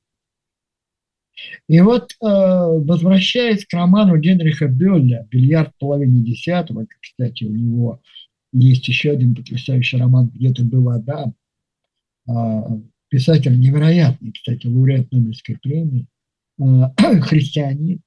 И 1.68 1.80
вот, 1.80 2.12
э, 2.12 2.14
возвращаясь 2.20 3.64
к 3.64 3.72
роману 3.72 4.18
Генриха 4.18 4.68
Бёля 4.68 5.26
«Бильярд 5.30 5.74
в 5.74 5.78
половине 5.78 6.22
десятого», 6.22 6.86
кстати, 7.00 7.44
у 7.44 7.50
него 7.50 8.00
есть 8.52 8.86
еще 8.86 9.12
один 9.12 9.34
потрясающий 9.34 9.96
роман 9.96 10.28
«Где-то 10.28 10.64
был 10.64 10.90
Адам», 10.90 11.34
а, 12.28 12.64
писатель 13.08 13.58
невероятный, 13.58 14.32
кстати, 14.32 14.66
лауреат 14.66 15.10
Нобелевской 15.10 15.58
премии, 15.58 16.06
а, 16.60 16.92
христианин. 17.22 18.00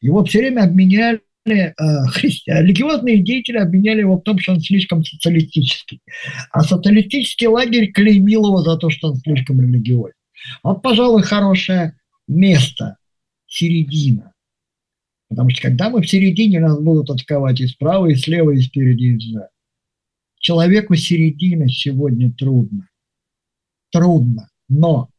Его 0.00 0.24
все 0.24 0.38
время 0.38 0.62
обменяли 0.62 1.20
а, 1.52 2.06
религиозные 2.16 3.22
деятели 3.22 3.58
обвиняли 3.58 4.00
его 4.00 4.18
в 4.18 4.22
том, 4.22 4.38
что 4.38 4.52
он 4.52 4.60
слишком 4.60 5.04
социалистический. 5.04 6.00
А 6.50 6.62
социалистический 6.62 7.46
лагерь 7.46 7.92
клеймил 7.92 8.46
его 8.46 8.62
за 8.62 8.76
то, 8.76 8.90
что 8.90 9.08
он 9.08 9.16
слишком 9.16 9.60
религиозный. 9.60 10.12
Вот, 10.62 10.82
пожалуй, 10.82 11.22
хорошее 11.22 11.98
место, 12.28 12.96
середина. 13.46 14.32
Потому 15.28 15.50
что 15.50 15.62
когда 15.62 15.90
мы 15.90 16.02
в 16.02 16.08
середине, 16.08 16.60
нас 16.60 16.78
будут 16.78 17.10
атаковать 17.10 17.60
и 17.60 17.66
справа, 17.66 18.06
и 18.06 18.14
слева, 18.14 18.50
и 18.50 18.60
спереди, 18.60 19.04
и 19.04 19.20
сзади. 19.20 19.48
Человеку 20.38 20.94
середина 20.94 21.68
сегодня 21.68 22.32
трудно. 22.32 22.88
Трудно. 23.90 24.48
Но 24.68 25.10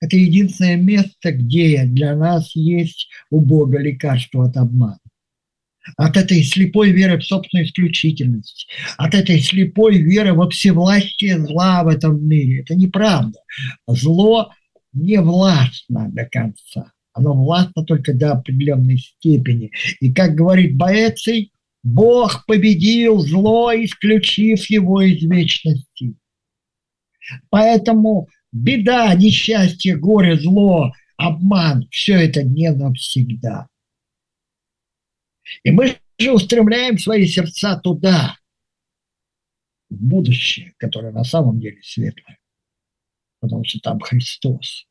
это 0.00 0.16
единственное 0.16 0.76
место, 0.76 1.32
где 1.32 1.84
для 1.84 2.16
нас 2.16 2.54
есть 2.54 3.08
у 3.30 3.40
Бога 3.40 3.78
лекарство 3.78 4.46
от 4.46 4.56
обмана 4.56 4.99
от 5.96 6.16
этой 6.16 6.42
слепой 6.42 6.90
веры 6.90 7.18
в 7.18 7.24
собственную 7.24 7.66
исключительность, 7.66 8.68
от 8.96 9.14
этой 9.14 9.40
слепой 9.40 9.98
веры 9.98 10.34
во 10.34 10.48
всевластие 10.48 11.38
зла 11.38 11.82
в 11.84 11.88
этом 11.88 12.26
мире. 12.26 12.60
Это 12.60 12.74
неправда. 12.74 13.38
Зло 13.86 14.52
не 14.92 15.20
властно 15.20 16.08
до 16.10 16.24
конца. 16.26 16.92
Оно 17.12 17.34
властно 17.34 17.84
только 17.84 18.14
до 18.14 18.32
определенной 18.32 18.98
степени. 18.98 19.70
И 20.00 20.12
как 20.12 20.34
говорит 20.34 20.76
Боэций, 20.76 21.52
Бог 21.82 22.44
победил 22.46 23.20
зло, 23.20 23.72
исключив 23.72 24.68
его 24.70 25.00
из 25.00 25.22
вечности. 25.22 26.14
Поэтому 27.48 28.28
беда, 28.52 29.14
несчастье, 29.14 29.96
горе, 29.96 30.36
зло, 30.36 30.92
обман– 31.16 31.88
все 31.90 32.14
это 32.14 32.42
не 32.42 32.70
навсегда. 32.70 33.66
И 35.62 35.70
мы 35.70 35.96
же 36.18 36.32
устремляем 36.32 36.98
свои 36.98 37.26
сердца 37.26 37.78
туда, 37.78 38.36
в 39.88 39.96
будущее, 39.96 40.74
которое 40.78 41.12
на 41.12 41.24
самом 41.24 41.60
деле 41.60 41.80
светлое 41.82 42.40
потому 43.40 43.64
что 43.64 43.80
там 43.80 43.98
Христос. 44.00 44.86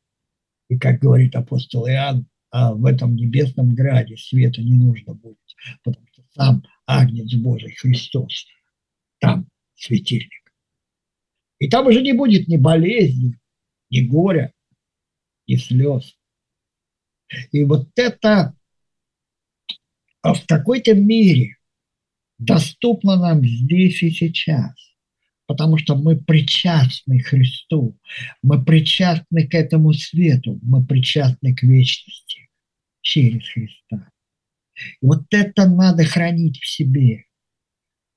И, 0.68 0.78
как 0.78 1.00
говорит 1.00 1.34
апостол 1.34 1.88
Иоанн, 1.88 2.28
а 2.50 2.74
в 2.74 2.84
этом 2.84 3.14
небесном 3.14 3.74
граде 3.74 4.16
света 4.16 4.60
не 4.60 4.74
нужно 4.74 5.14
будет, 5.14 5.38
потому 5.82 6.06
что 6.12 6.22
сам 6.34 6.64
Агнец 6.86 7.32
Божий, 7.34 7.74
Христос, 7.76 8.46
там 9.20 9.48
светильник. 9.76 10.52
И 11.58 11.68
там 11.68 11.86
уже 11.86 12.02
не 12.02 12.12
будет 12.12 12.48
ни 12.48 12.56
болезни, 12.56 13.38
ни 13.90 14.00
горя, 14.00 14.52
ни 15.46 15.56
слез. 15.56 16.16
И 17.52 17.64
вот 17.64 17.88
это 17.96 18.54
в 20.22 20.46
какой-то 20.46 20.94
мере 20.94 21.56
доступно 22.38 23.16
нам 23.16 23.44
здесь 23.44 24.02
и 24.02 24.10
сейчас 24.10 24.72
потому 25.50 25.78
что 25.78 25.96
мы 25.96 26.14
причастны 26.14 27.18
Христу, 27.18 27.98
мы 28.40 28.64
причастны 28.64 29.48
к 29.48 29.54
этому 29.54 29.92
свету, 29.92 30.60
мы 30.62 30.86
причастны 30.86 31.56
к 31.56 31.64
вечности 31.64 32.48
через 33.00 33.48
Христа. 33.48 34.12
И 35.02 35.04
вот 35.04 35.24
это 35.32 35.68
надо 35.68 36.04
хранить 36.04 36.60
в 36.60 36.68
себе, 36.68 37.24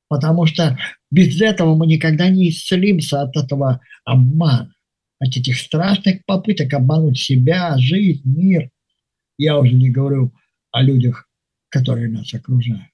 потому 0.09 0.45
что 0.45 0.77
без 1.09 1.41
этого 1.41 1.75
мы 1.75 1.87
никогда 1.87 2.29
не 2.29 2.49
исцелимся 2.49 3.23
от 3.23 3.35
этого 3.35 3.81
обмана, 4.05 4.71
от 5.17 5.35
этих 5.35 5.57
страшных 5.57 6.23
попыток 6.27 6.71
обмануть 6.75 7.17
себя, 7.17 7.75
жизнь, 7.79 8.21
мир. 8.25 8.69
Я 9.39 9.57
уже 9.57 9.73
не 9.73 9.89
говорю 9.89 10.35
о 10.69 10.83
людях, 10.83 11.27
которые 11.73 12.07
нас 12.07 12.31
окружают. 12.35 12.91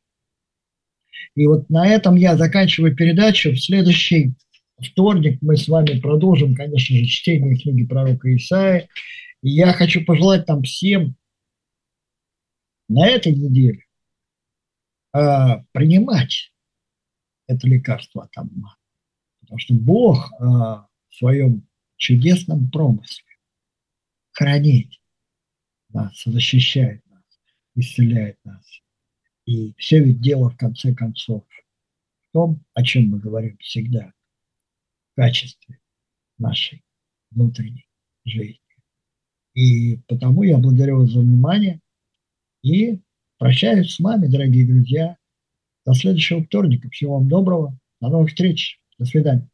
И 1.36 1.46
вот 1.46 1.70
на 1.70 1.86
этом 1.86 2.16
я 2.16 2.38
заканчиваю 2.38 2.96
передачу. 2.96 3.52
В 3.52 3.60
следующий 3.60 4.36
вторник 4.82 5.40
мы 5.42 5.58
с 5.58 5.68
вами 5.68 6.00
продолжим, 6.00 6.56
конечно 6.56 6.96
же, 6.96 7.06
чтение 7.06 7.58
книги 7.58 7.86
пророка 7.86 8.34
Исаия. 8.34 8.88
И 9.44 9.50
я 9.50 9.74
хочу 9.74 10.06
пожелать 10.06 10.48
нам 10.48 10.64
всем 10.64 11.18
на 12.88 13.06
этой 13.06 13.34
неделе 13.34 13.84
э, 15.14 15.20
принимать 15.74 16.54
это 17.48 17.68
лекарство 17.68 18.24
от 18.24 18.38
обмана. 18.38 18.78
Потому 19.42 19.60
что 19.60 19.74
Бог 19.74 20.32
э, 20.32 20.46
в 20.46 20.88
своем 21.12 21.68
чудесном 21.98 22.72
промысле 22.72 23.26
хранит 24.32 24.94
нас, 25.90 26.24
защищает 26.24 27.04
исцеляет 27.80 28.38
нас. 28.44 28.66
И 29.46 29.74
все 29.78 30.04
ведь 30.04 30.22
дело, 30.22 30.50
в 30.50 30.58
конце 30.58 30.94
концов, 30.94 31.44
в 32.30 32.34
том, 32.34 32.64
о 32.74 32.84
чем 32.84 33.10
мы 33.10 33.20
говорим 33.20 33.58
всегда, 33.58 34.14
в 35.12 35.16
качестве 35.16 35.80
нашей 36.38 36.84
внутренней 37.32 37.88
жизни. 38.26 38.60
И 39.54 39.98
потому 40.08 40.44
я 40.44 40.58
благодарю 40.58 41.00
вас 41.00 41.10
за 41.10 41.20
внимание 41.20 41.82
и 42.62 43.00
прощаюсь 43.38 43.96
с 43.96 44.00
вами, 44.00 44.28
дорогие 44.28 44.68
друзья. 44.68 45.18
До 45.86 45.94
следующего 45.94 46.44
вторника. 46.44 46.90
Всего 46.90 47.16
вам 47.16 47.28
доброго. 47.28 47.78
До 48.00 48.10
новых 48.10 48.30
встреч. 48.30 48.80
До 48.98 49.06
свидания. 49.06 49.50